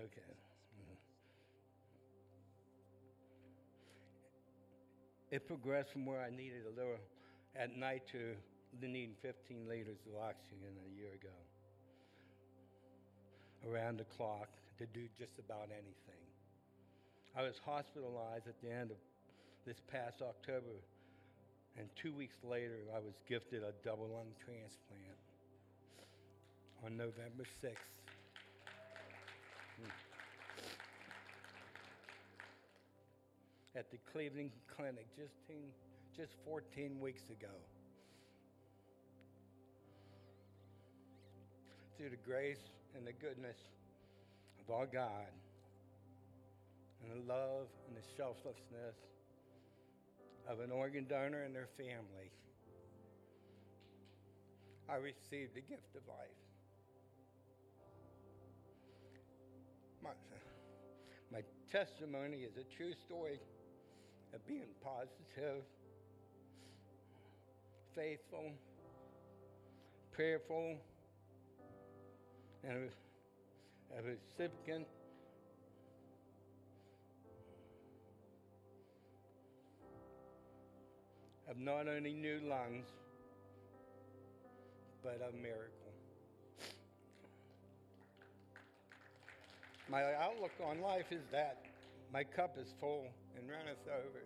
Okay. 0.05 0.21
Mhm. 0.77 0.97
It 5.31 5.47
progressed 5.47 5.91
from 5.91 6.05
where 6.05 6.21
I 6.21 6.29
needed 6.29 6.65
a 6.65 6.69
little 6.69 6.99
at 7.55 7.75
night 7.75 8.05
to 8.07 8.35
needing 8.81 9.15
15 9.21 9.67
liters 9.67 10.05
of 10.05 10.15
oxygen 10.15 10.77
a 10.85 10.89
year 10.89 11.13
ago. 11.13 11.33
Around 13.65 13.97
the 13.97 14.05
clock 14.05 14.49
to 14.77 14.85
do 14.85 15.07
just 15.17 15.39
about 15.39 15.71
anything. 15.71 16.21
I 17.35 17.41
was 17.41 17.57
hospitalized 17.57 18.47
at 18.47 18.61
the 18.61 18.71
end 18.71 18.91
of 18.91 18.97
this 19.65 19.81
past 19.87 20.21
October, 20.21 20.83
and 21.77 21.89
two 21.95 22.13
weeks 22.13 22.43
later, 22.43 22.79
I 22.93 22.99
was 22.99 23.19
gifted 23.27 23.63
a 23.63 23.73
double 23.83 24.07
lung 24.07 24.35
transplant 24.39 25.17
on 26.83 26.95
November 26.95 27.45
6th. 27.61 28.04
At 33.75 33.91
the 33.91 33.97
Cleveland 34.13 34.51
Clinic 34.73 35.05
just, 35.17 35.33
teen, 35.47 35.67
just 36.15 36.37
14 36.45 36.97
weeks 37.01 37.23
ago. 37.29 37.51
Through 41.97 42.11
the 42.11 42.23
grace 42.25 42.69
and 42.95 43.05
the 43.05 43.11
goodness 43.11 43.57
of 44.61 44.73
our 44.73 44.85
God, 44.85 45.27
and 47.03 47.11
the 47.11 47.27
love 47.27 47.67
and 47.87 47.97
the 47.97 48.07
selflessness 48.15 48.95
of 50.47 50.61
an 50.61 50.71
organ 50.71 51.05
donor 51.09 51.43
and 51.43 51.53
their 51.53 51.67
family, 51.77 52.31
I 54.87 54.95
received 54.95 55.53
the 55.53 55.61
gift 55.61 55.95
of 55.95 56.07
life. 56.07 56.39
My, 60.01 60.11
my 61.31 61.41
testimony 61.69 62.37
is 62.37 62.55
a 62.55 62.63
true 62.77 62.93
story 62.93 63.39
of 64.35 64.45
being 64.47 64.67
positive, 64.83 65.63
faithful, 67.95 68.51
prayerful, 70.11 70.75
and 72.65 72.89
a, 73.93 73.99
a 73.99 74.03
recipient 74.03 74.85
of 81.49 81.57
not 81.57 81.87
only 81.87 82.11
new 82.11 82.41
lungs, 82.45 82.87
but 85.01 85.21
a 85.29 85.33
miracle. 85.37 85.71
My 89.87 90.03
outlook 90.15 90.51
on 90.61 90.81
life 90.81 91.05
is 91.11 91.21
that 91.31 91.63
my 92.11 92.23
cup 92.23 92.57
is 92.59 92.73
full 92.81 93.05
and 93.37 93.49
runneth 93.49 93.87
over. 93.87 94.23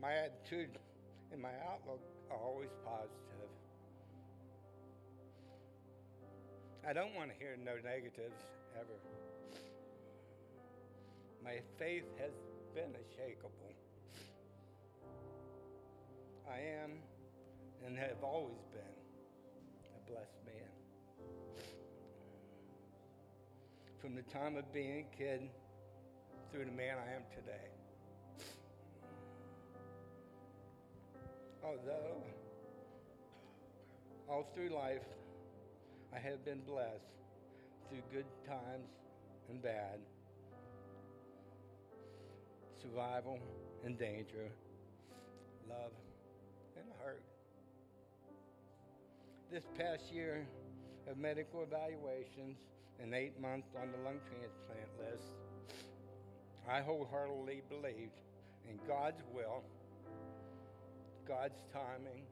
My 0.00 0.12
attitude 0.14 0.78
and 1.32 1.40
my 1.40 1.52
outlook 1.70 2.02
are 2.30 2.38
always 2.38 2.70
positive. 2.84 3.50
I 6.86 6.92
don't 6.92 7.14
want 7.14 7.30
to 7.30 7.36
hear 7.38 7.56
no 7.64 7.74
negatives 7.76 8.42
ever. 8.74 8.98
My 11.44 11.60
faith 11.78 12.04
has 12.18 12.32
been 12.74 12.90
unshakable. 12.90 13.50
I 16.50 16.58
am 16.82 16.98
and 17.86 17.96
have 17.96 18.22
always 18.22 18.62
been 18.72 18.96
a 19.96 20.10
blessed 20.10 20.41
From 24.02 24.16
the 24.16 24.22
time 24.22 24.56
of 24.56 24.72
being 24.72 25.06
a 25.06 25.16
kid 25.16 25.48
through 26.50 26.64
the 26.64 26.72
man 26.72 26.96
I 26.98 27.14
am 27.14 27.22
today. 27.32 27.70
Although, 31.64 32.24
all 34.28 34.44
through 34.56 34.70
life, 34.70 35.04
I 36.12 36.18
have 36.18 36.44
been 36.44 36.62
blessed 36.66 37.14
through 37.88 38.02
good 38.12 38.24
times 38.44 38.90
and 39.48 39.62
bad 39.62 40.00
survival 42.82 43.38
and 43.84 43.96
danger, 43.96 44.50
love 45.68 45.92
and 46.76 46.86
hurt. 47.04 47.22
This 49.52 49.62
past 49.78 50.12
year 50.12 50.44
of 51.08 51.18
medical 51.18 51.62
evaluations 51.62 52.58
and 53.02 53.14
eight 53.14 53.40
months 53.40 53.68
on 53.80 53.90
the 53.90 53.98
lung 53.98 54.20
transplant 54.28 54.90
list, 54.98 55.34
I 56.68 56.80
wholeheartedly 56.80 57.62
believed 57.68 58.20
in 58.68 58.78
God's 58.86 59.22
will, 59.34 59.62
God's 61.26 61.64
timing, 61.72 62.22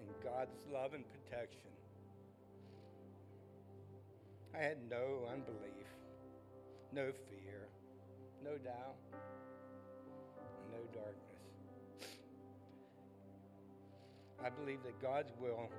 and 0.00 0.08
God's 0.24 0.56
love 0.72 0.94
and 0.94 1.04
protection. 1.12 1.60
I 4.54 4.62
had 4.62 4.78
no 4.90 5.28
unbelief 5.30 5.72
no 6.94 7.10
fear, 7.30 7.68
no 8.44 8.58
doubt, 8.58 8.96
no 10.70 10.78
darkness. 10.92 12.10
I 14.44 14.50
believe 14.50 14.82
that 14.84 15.00
God's 15.00 15.32
will 15.40 15.70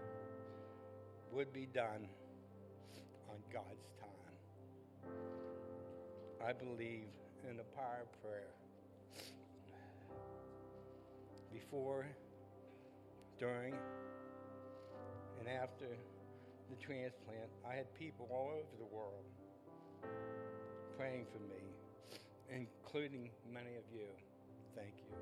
would 1.34 1.52
be 1.52 1.66
done 1.74 2.08
on 3.28 3.38
God's 3.52 3.90
time. 4.00 5.10
I 6.46 6.54
believe 6.54 7.10
in 7.50 7.58
the 7.58 7.64
power 7.76 8.04
of 8.04 8.22
prayer. 8.22 8.54
Before, 11.52 12.06
during, 13.40 13.74
and 15.40 15.48
after 15.50 15.86
the 16.70 16.76
transplant, 16.76 17.50
I 17.68 17.74
had 17.74 17.92
people 17.98 18.28
all 18.32 18.52
over 18.52 18.78
the 18.78 18.96
world 18.96 19.26
praying 20.98 21.26
for 21.34 21.40
me, 21.40 21.64
including 22.52 23.32
many 23.52 23.76
of 23.76 23.84
you. 23.92 24.06
Thank 24.76 24.94
you. 25.10 25.18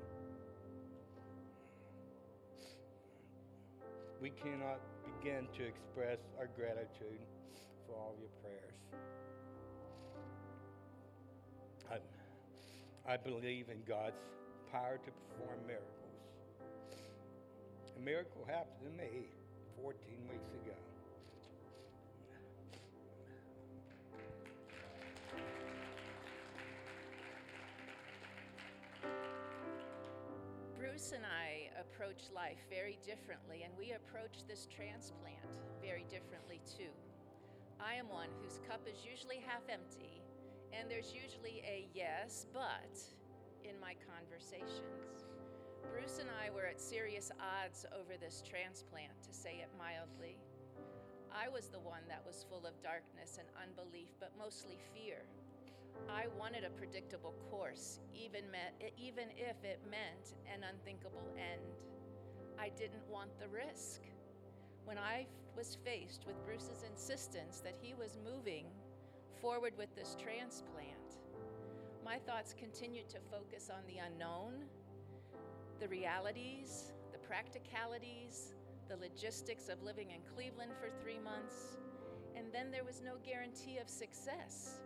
We 4.20 4.30
cannot 4.30 4.80
begin 5.22 5.46
to 5.56 5.64
express 5.64 6.18
our 6.38 6.48
gratitude 6.56 7.20
for 7.86 7.94
all 7.94 8.14
your 8.18 8.30
prayers. 8.42 8.74
I, 11.90 13.12
I 13.12 13.16
believe 13.16 13.68
in 13.68 13.78
God's 13.86 14.16
power 14.72 14.98
to 14.98 15.10
perform 15.10 15.60
miracles. 15.66 15.86
A 17.96 18.00
miracle 18.00 18.44
happened 18.48 18.82
to 18.82 18.90
me 18.90 19.28
14 19.80 19.94
weeks 20.28 20.50
ago. 20.64 20.91
Bruce 31.02 31.18
and 31.18 31.26
I 31.26 31.66
approach 31.82 32.30
life 32.30 32.62
very 32.70 32.96
differently, 33.02 33.66
and 33.66 33.74
we 33.74 33.90
approach 33.90 34.46
this 34.46 34.70
transplant 34.70 35.58
very 35.82 36.06
differently 36.06 36.62
too. 36.62 36.94
I 37.82 37.94
am 37.94 38.06
one 38.06 38.30
whose 38.38 38.62
cup 38.70 38.86
is 38.86 39.02
usually 39.02 39.42
half 39.42 39.66
empty, 39.66 40.22
and 40.70 40.86
there's 40.88 41.10
usually 41.10 41.58
a 41.66 41.90
yes, 41.92 42.46
but 42.54 43.02
in 43.66 43.74
my 43.82 43.98
conversations. 44.06 45.26
Bruce 45.90 46.22
and 46.22 46.30
I 46.38 46.54
were 46.54 46.70
at 46.70 46.80
serious 46.80 47.32
odds 47.34 47.84
over 47.90 48.14
this 48.14 48.38
transplant, 48.46 49.18
to 49.26 49.34
say 49.34 49.58
it 49.58 49.74
mildly. 49.74 50.38
I 51.34 51.50
was 51.50 51.66
the 51.66 51.82
one 51.82 52.06
that 52.06 52.22
was 52.22 52.46
full 52.46 52.62
of 52.62 52.78
darkness 52.78 53.42
and 53.42 53.50
unbelief, 53.58 54.14
but 54.20 54.38
mostly 54.38 54.78
fear. 54.94 55.26
I 56.08 56.26
wanted 56.38 56.64
a 56.64 56.70
predictable 56.70 57.34
course, 57.50 58.00
even, 58.14 58.50
met, 58.50 58.74
even 58.98 59.28
if 59.36 59.56
it 59.64 59.80
meant 59.90 60.34
an 60.52 60.64
unthinkable 60.68 61.26
end. 61.36 61.62
I 62.58 62.68
didn't 62.70 63.08
want 63.10 63.30
the 63.40 63.48
risk. 63.48 64.02
When 64.84 64.98
I 64.98 65.26
was 65.56 65.76
faced 65.84 66.26
with 66.26 66.44
Bruce's 66.44 66.84
insistence 66.88 67.60
that 67.60 67.76
he 67.80 67.94
was 67.94 68.18
moving 68.24 68.66
forward 69.40 69.72
with 69.76 69.94
this 69.94 70.16
transplant, 70.22 71.18
my 72.04 72.18
thoughts 72.18 72.54
continued 72.58 73.08
to 73.10 73.18
focus 73.30 73.70
on 73.70 73.82
the 73.86 73.98
unknown, 73.98 74.64
the 75.80 75.88
realities, 75.88 76.92
the 77.12 77.18
practicalities, 77.18 78.54
the 78.88 78.96
logistics 78.96 79.68
of 79.68 79.82
living 79.82 80.10
in 80.10 80.20
Cleveland 80.34 80.72
for 80.80 80.90
three 81.02 81.18
months, 81.18 81.78
and 82.36 82.46
then 82.52 82.70
there 82.70 82.84
was 82.84 83.02
no 83.04 83.14
guarantee 83.24 83.78
of 83.78 83.88
success 83.88 84.80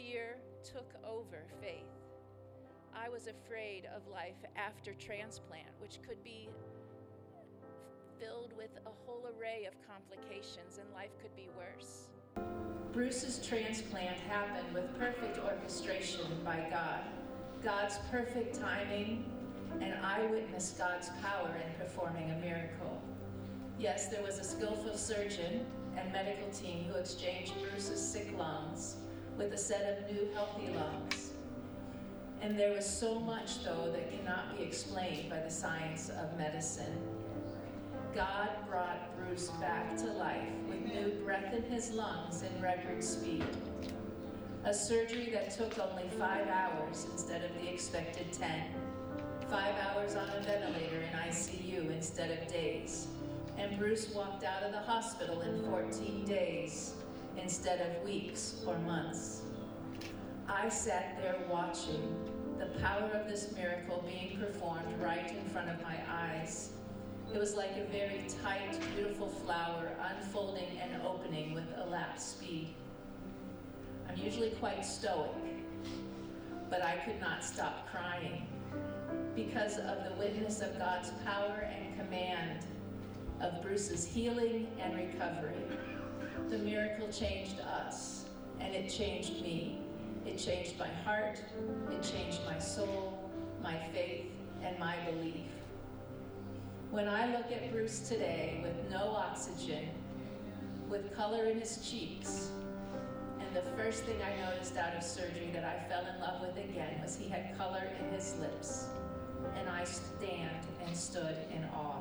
fear 0.00 0.36
took 0.64 0.94
over 1.04 1.44
faith. 1.60 1.84
I 2.94 3.08
was 3.08 3.26
afraid 3.26 3.86
of 3.94 4.06
life 4.10 4.42
after 4.56 4.92
transplant, 4.94 5.68
which 5.78 5.98
could 6.06 6.22
be 6.24 6.48
filled 8.18 8.52
with 8.56 8.70
a 8.86 8.90
whole 9.04 9.26
array 9.26 9.66
of 9.66 9.74
complications, 9.86 10.78
and 10.78 10.92
life 10.92 11.10
could 11.22 11.34
be 11.36 11.48
worse. 11.56 12.08
Bruce's 12.92 13.44
transplant 13.46 14.18
happened 14.20 14.72
with 14.74 14.98
perfect 14.98 15.38
orchestration 15.38 16.26
by 16.44 16.66
God, 16.70 17.00
God's 17.62 17.98
perfect 18.10 18.60
timing, 18.60 19.24
and 19.80 19.94
I 20.04 20.26
witnessed 20.26 20.78
God's 20.78 21.08
power 21.22 21.54
in 21.64 21.72
performing 21.78 22.30
a 22.30 22.36
miracle. 22.38 23.00
Yes, 23.78 24.08
there 24.08 24.22
was 24.22 24.38
a 24.38 24.44
skillful 24.44 24.96
surgeon 24.96 25.64
and 25.96 26.12
medical 26.12 26.48
team 26.50 26.84
who 26.84 26.98
exchanged 26.98 27.52
Bruce's 27.70 28.00
sick 28.00 28.28
lungs 28.36 28.96
with 29.40 29.54
a 29.54 29.58
set 29.58 30.04
of 30.04 30.14
new 30.14 30.28
healthy 30.34 30.68
lungs. 30.74 31.30
And 32.42 32.58
there 32.58 32.74
was 32.74 32.86
so 32.86 33.18
much, 33.18 33.64
though, 33.64 33.90
that 33.90 34.10
cannot 34.14 34.56
be 34.56 34.62
explained 34.62 35.30
by 35.30 35.40
the 35.40 35.50
science 35.50 36.10
of 36.10 36.36
medicine. 36.36 36.98
God 38.14 38.50
brought 38.68 39.16
Bruce 39.16 39.48
back 39.58 39.96
to 39.96 40.04
life 40.12 40.52
with 40.68 40.84
new 40.84 41.12
breath 41.24 41.54
in 41.54 41.62
his 41.62 41.90
lungs 41.92 42.42
in 42.42 42.62
record 42.62 43.02
speed. 43.02 43.44
A 44.64 44.74
surgery 44.74 45.30
that 45.32 45.50
took 45.50 45.78
only 45.78 46.08
five 46.18 46.46
hours 46.48 47.06
instead 47.10 47.42
of 47.42 47.54
the 47.54 47.72
expected 47.72 48.30
10. 48.34 48.50
Five 49.48 49.74
hours 49.86 50.16
on 50.16 50.28
a 50.28 50.42
ventilator 50.42 51.00
in 51.00 51.30
ICU 51.30 51.90
instead 51.90 52.30
of 52.30 52.46
days. 52.52 53.06
And 53.56 53.78
Bruce 53.78 54.12
walked 54.14 54.44
out 54.44 54.62
of 54.64 54.72
the 54.72 54.80
hospital 54.80 55.40
in 55.40 55.64
14 55.64 56.26
days 56.26 56.92
instead 57.42 57.80
of 57.80 58.04
weeks 58.04 58.62
or 58.66 58.78
months. 58.78 59.42
I 60.48 60.68
sat 60.68 61.16
there 61.20 61.36
watching 61.48 62.14
the 62.58 62.66
power 62.80 63.10
of 63.14 63.28
this 63.28 63.54
miracle 63.54 64.04
being 64.06 64.38
performed 64.38 65.00
right 65.00 65.30
in 65.30 65.44
front 65.50 65.70
of 65.70 65.80
my 65.82 65.96
eyes. 66.08 66.70
It 67.32 67.38
was 67.38 67.54
like 67.54 67.70
a 67.76 67.90
very 67.90 68.24
tight, 68.42 68.78
beautiful 68.96 69.28
flower 69.28 69.90
unfolding 70.02 70.78
and 70.82 71.00
opening 71.02 71.54
with 71.54 71.64
lap 71.88 72.18
speed. 72.18 72.74
I'm 74.08 74.18
usually 74.18 74.50
quite 74.50 74.84
stoic, 74.84 75.30
but 76.68 76.82
I 76.82 76.96
could 77.04 77.20
not 77.20 77.44
stop 77.44 77.88
crying 77.90 78.46
because 79.36 79.78
of 79.78 80.04
the 80.04 80.14
witness 80.18 80.60
of 80.60 80.76
God's 80.78 81.10
power 81.24 81.70
and 81.72 81.96
command 81.98 82.64
of 83.40 83.62
Bruce's 83.62 84.04
healing 84.04 84.66
and 84.80 84.96
recovery. 84.96 85.54
The 86.50 86.58
miracle 86.58 87.06
changed 87.12 87.60
us, 87.60 88.24
and 88.58 88.74
it 88.74 88.88
changed 88.88 89.40
me. 89.40 89.78
It 90.26 90.36
changed 90.36 90.76
my 90.80 90.88
heart, 91.04 91.40
it 91.92 92.02
changed 92.02 92.40
my 92.44 92.58
soul, 92.58 93.30
my 93.62 93.78
faith, 93.94 94.26
and 94.60 94.76
my 94.80 94.96
belief. 95.08 95.46
When 96.90 97.08
I 97.08 97.36
look 97.36 97.52
at 97.52 97.70
Bruce 97.70 98.00
today 98.00 98.58
with 98.64 98.90
no 98.90 99.10
oxygen, 99.10 99.90
with 100.88 101.16
color 101.16 101.44
in 101.44 101.60
his 101.60 101.88
cheeks, 101.88 102.50
and 103.38 103.54
the 103.54 103.70
first 103.76 104.02
thing 104.02 104.16
I 104.20 104.50
noticed 104.50 104.76
out 104.76 104.96
of 104.96 105.04
surgery 105.04 105.50
that 105.52 105.64
I 105.64 105.88
fell 105.88 106.04
in 106.12 106.20
love 106.20 106.40
with 106.40 106.56
again 106.56 107.00
was 107.00 107.16
he 107.16 107.28
had 107.28 107.56
color 107.56 107.86
in 108.00 108.12
his 108.12 108.34
lips, 108.40 108.88
and 109.56 109.68
I 109.68 109.84
stand 109.84 110.66
and 110.84 110.96
stood 110.96 111.36
in 111.54 111.64
awe. 111.72 111.99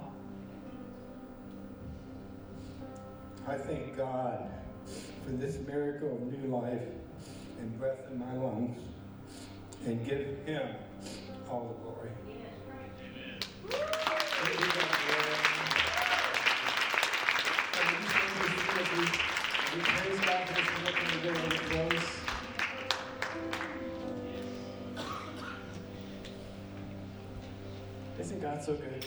I 3.50 3.58
thank 3.58 3.98
God 3.98 4.48
for 5.26 5.32
this 5.32 5.58
miracle 5.66 6.12
of 6.12 6.22
new 6.22 6.56
life 6.56 6.84
and 7.60 7.80
breath 7.80 7.98
in 8.12 8.20
my 8.20 8.32
lungs 8.36 8.80
and 9.88 10.06
give 10.06 10.38
Him 10.46 10.68
all 11.50 11.68
the 11.68 11.74
glory. 11.82 12.12
Isn't 28.20 28.42
God 28.44 28.64
so 28.64 28.76
good? 28.76 29.06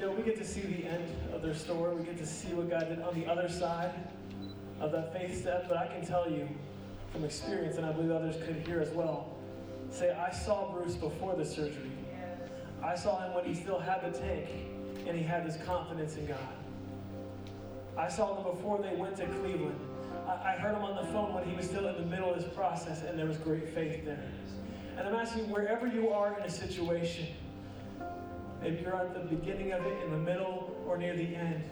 You 0.00 0.06
know, 0.06 0.12
we 0.12 0.22
get 0.22 0.38
to 0.38 0.46
see 0.46 0.62
the 0.62 0.86
end 0.86 1.04
of 1.34 1.42
their 1.42 1.52
story. 1.52 1.94
We 1.94 2.04
get 2.04 2.16
to 2.16 2.26
see 2.26 2.54
what 2.54 2.70
God 2.70 2.88
did 2.88 3.02
on 3.02 3.20
the 3.20 3.26
other 3.26 3.50
side 3.50 3.92
of 4.80 4.92
that 4.92 5.12
faith 5.12 5.38
step. 5.38 5.68
But 5.68 5.76
I 5.76 5.88
can 5.88 6.06
tell 6.06 6.30
you 6.30 6.48
from 7.12 7.22
experience, 7.22 7.76
and 7.76 7.84
I 7.84 7.92
believe 7.92 8.10
others 8.10 8.36
could 8.42 8.66
hear 8.66 8.80
as 8.80 8.88
well, 8.92 9.36
say, 9.90 10.12
I 10.12 10.32
saw 10.32 10.72
Bruce 10.72 10.94
before 10.94 11.36
the 11.36 11.44
surgery. 11.44 11.90
I 12.82 12.94
saw 12.94 13.20
him 13.20 13.34
when 13.34 13.44
he 13.44 13.54
still 13.54 13.78
had 13.78 14.00
the 14.02 14.18
tank 14.18 14.48
and 15.06 15.18
he 15.18 15.22
had 15.22 15.46
this 15.46 15.62
confidence 15.66 16.16
in 16.16 16.24
God. 16.24 16.38
I 17.98 18.08
saw 18.08 18.36
them 18.36 18.54
before 18.54 18.78
they 18.78 18.96
went 18.96 19.18
to 19.18 19.26
Cleveland. 19.26 19.78
I, 20.26 20.30
I 20.30 20.52
heard 20.52 20.76
him 20.76 20.82
on 20.82 20.96
the 20.96 21.12
phone 21.12 21.34
when 21.34 21.44
he 21.44 21.54
was 21.54 21.66
still 21.66 21.86
in 21.86 21.96
the 21.96 22.06
middle 22.06 22.32
of 22.32 22.40
this 22.40 22.50
process, 22.54 23.02
and 23.02 23.18
there 23.18 23.26
was 23.26 23.36
great 23.36 23.68
faith 23.74 24.06
there. 24.06 24.32
And 24.96 25.06
I'm 25.06 25.14
asking 25.14 25.50
wherever 25.50 25.86
you 25.86 26.08
are 26.08 26.38
in 26.38 26.44
a 26.44 26.50
situation, 26.50 27.26
Maybe 28.60 28.82
you're 28.82 28.94
at 28.94 29.14
the 29.14 29.20
beginning 29.20 29.72
of 29.72 29.86
it, 29.86 30.04
in 30.04 30.10
the 30.10 30.18
middle, 30.18 30.76
or 30.86 30.98
near 30.98 31.16
the 31.16 31.34
end. 31.34 31.64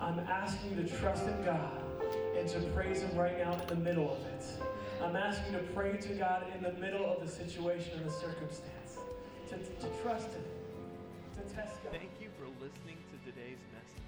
I'm 0.00 0.20
asking 0.20 0.76
you 0.76 0.84
to 0.84 0.88
trust 0.98 1.24
in 1.26 1.44
God 1.44 1.82
and 2.38 2.48
to 2.48 2.60
praise 2.70 3.02
Him 3.02 3.16
right 3.16 3.36
now 3.36 3.52
in 3.60 3.66
the 3.66 3.82
middle 3.82 4.12
of 4.12 4.24
it. 4.26 4.46
I'm 5.02 5.16
asking 5.16 5.54
you 5.54 5.58
to 5.58 5.64
pray 5.74 5.96
to 5.96 6.12
God 6.14 6.46
in 6.54 6.62
the 6.62 6.72
middle 6.78 7.04
of 7.04 7.20
the 7.20 7.26
situation 7.26 7.98
and 7.98 8.06
the 8.06 8.14
circumstance, 8.14 9.02
to, 9.50 9.56
to 9.58 9.88
trust 10.02 10.30
Him, 10.30 10.44
to 11.34 11.54
test 11.54 11.82
God. 11.82 11.98
Thank 11.98 12.14
you 12.22 12.30
for 12.38 12.46
listening 12.62 12.94
to 13.10 13.16
today's 13.26 13.58
message. 13.74 14.06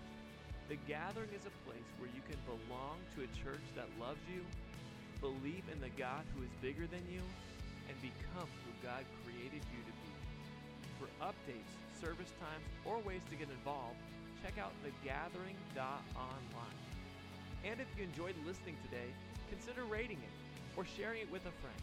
The 0.68 0.78
Gathering 0.86 1.34
is 1.34 1.42
a 1.42 1.54
place 1.66 1.88
where 1.98 2.10
you 2.14 2.22
can 2.30 2.38
belong 2.46 3.02
to 3.18 3.26
a 3.26 3.30
church 3.34 3.66
that 3.74 3.90
loves 3.98 4.22
you, 4.30 4.46
believe 5.18 5.66
in 5.74 5.80
the 5.82 5.90
God 5.98 6.22
who 6.36 6.46
is 6.46 6.52
bigger 6.62 6.86
than 6.86 7.02
you, 7.10 7.24
and 7.90 7.98
become 7.98 8.46
who 8.62 8.72
God 8.86 9.02
created 9.26 9.66
you 9.74 9.80
to 9.82 9.94
be. 10.06 10.12
For 11.02 11.08
updates, 11.18 11.74
service 12.00 12.32
times, 12.38 12.64
or 12.84 12.98
ways 13.02 13.22
to 13.30 13.36
get 13.36 13.48
involved, 13.50 13.98
check 14.42 14.54
out 14.58 14.72
thegathering.online. 14.82 16.78
And 17.64 17.80
if 17.80 17.86
you 17.96 18.04
enjoyed 18.04 18.34
listening 18.46 18.76
today, 18.84 19.10
consider 19.50 19.84
rating 19.84 20.18
it 20.18 20.34
or 20.76 20.84
sharing 20.84 21.22
it 21.22 21.30
with 21.30 21.42
a 21.42 21.54
friend. 21.58 21.82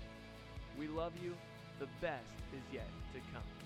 We 0.80 0.88
love 0.88 1.13
you. 1.22 1.36
The 1.80 1.88
best 1.99 2.32
is 2.53 2.63
yet 2.72 2.88
to 3.13 3.20
come. 3.34 3.64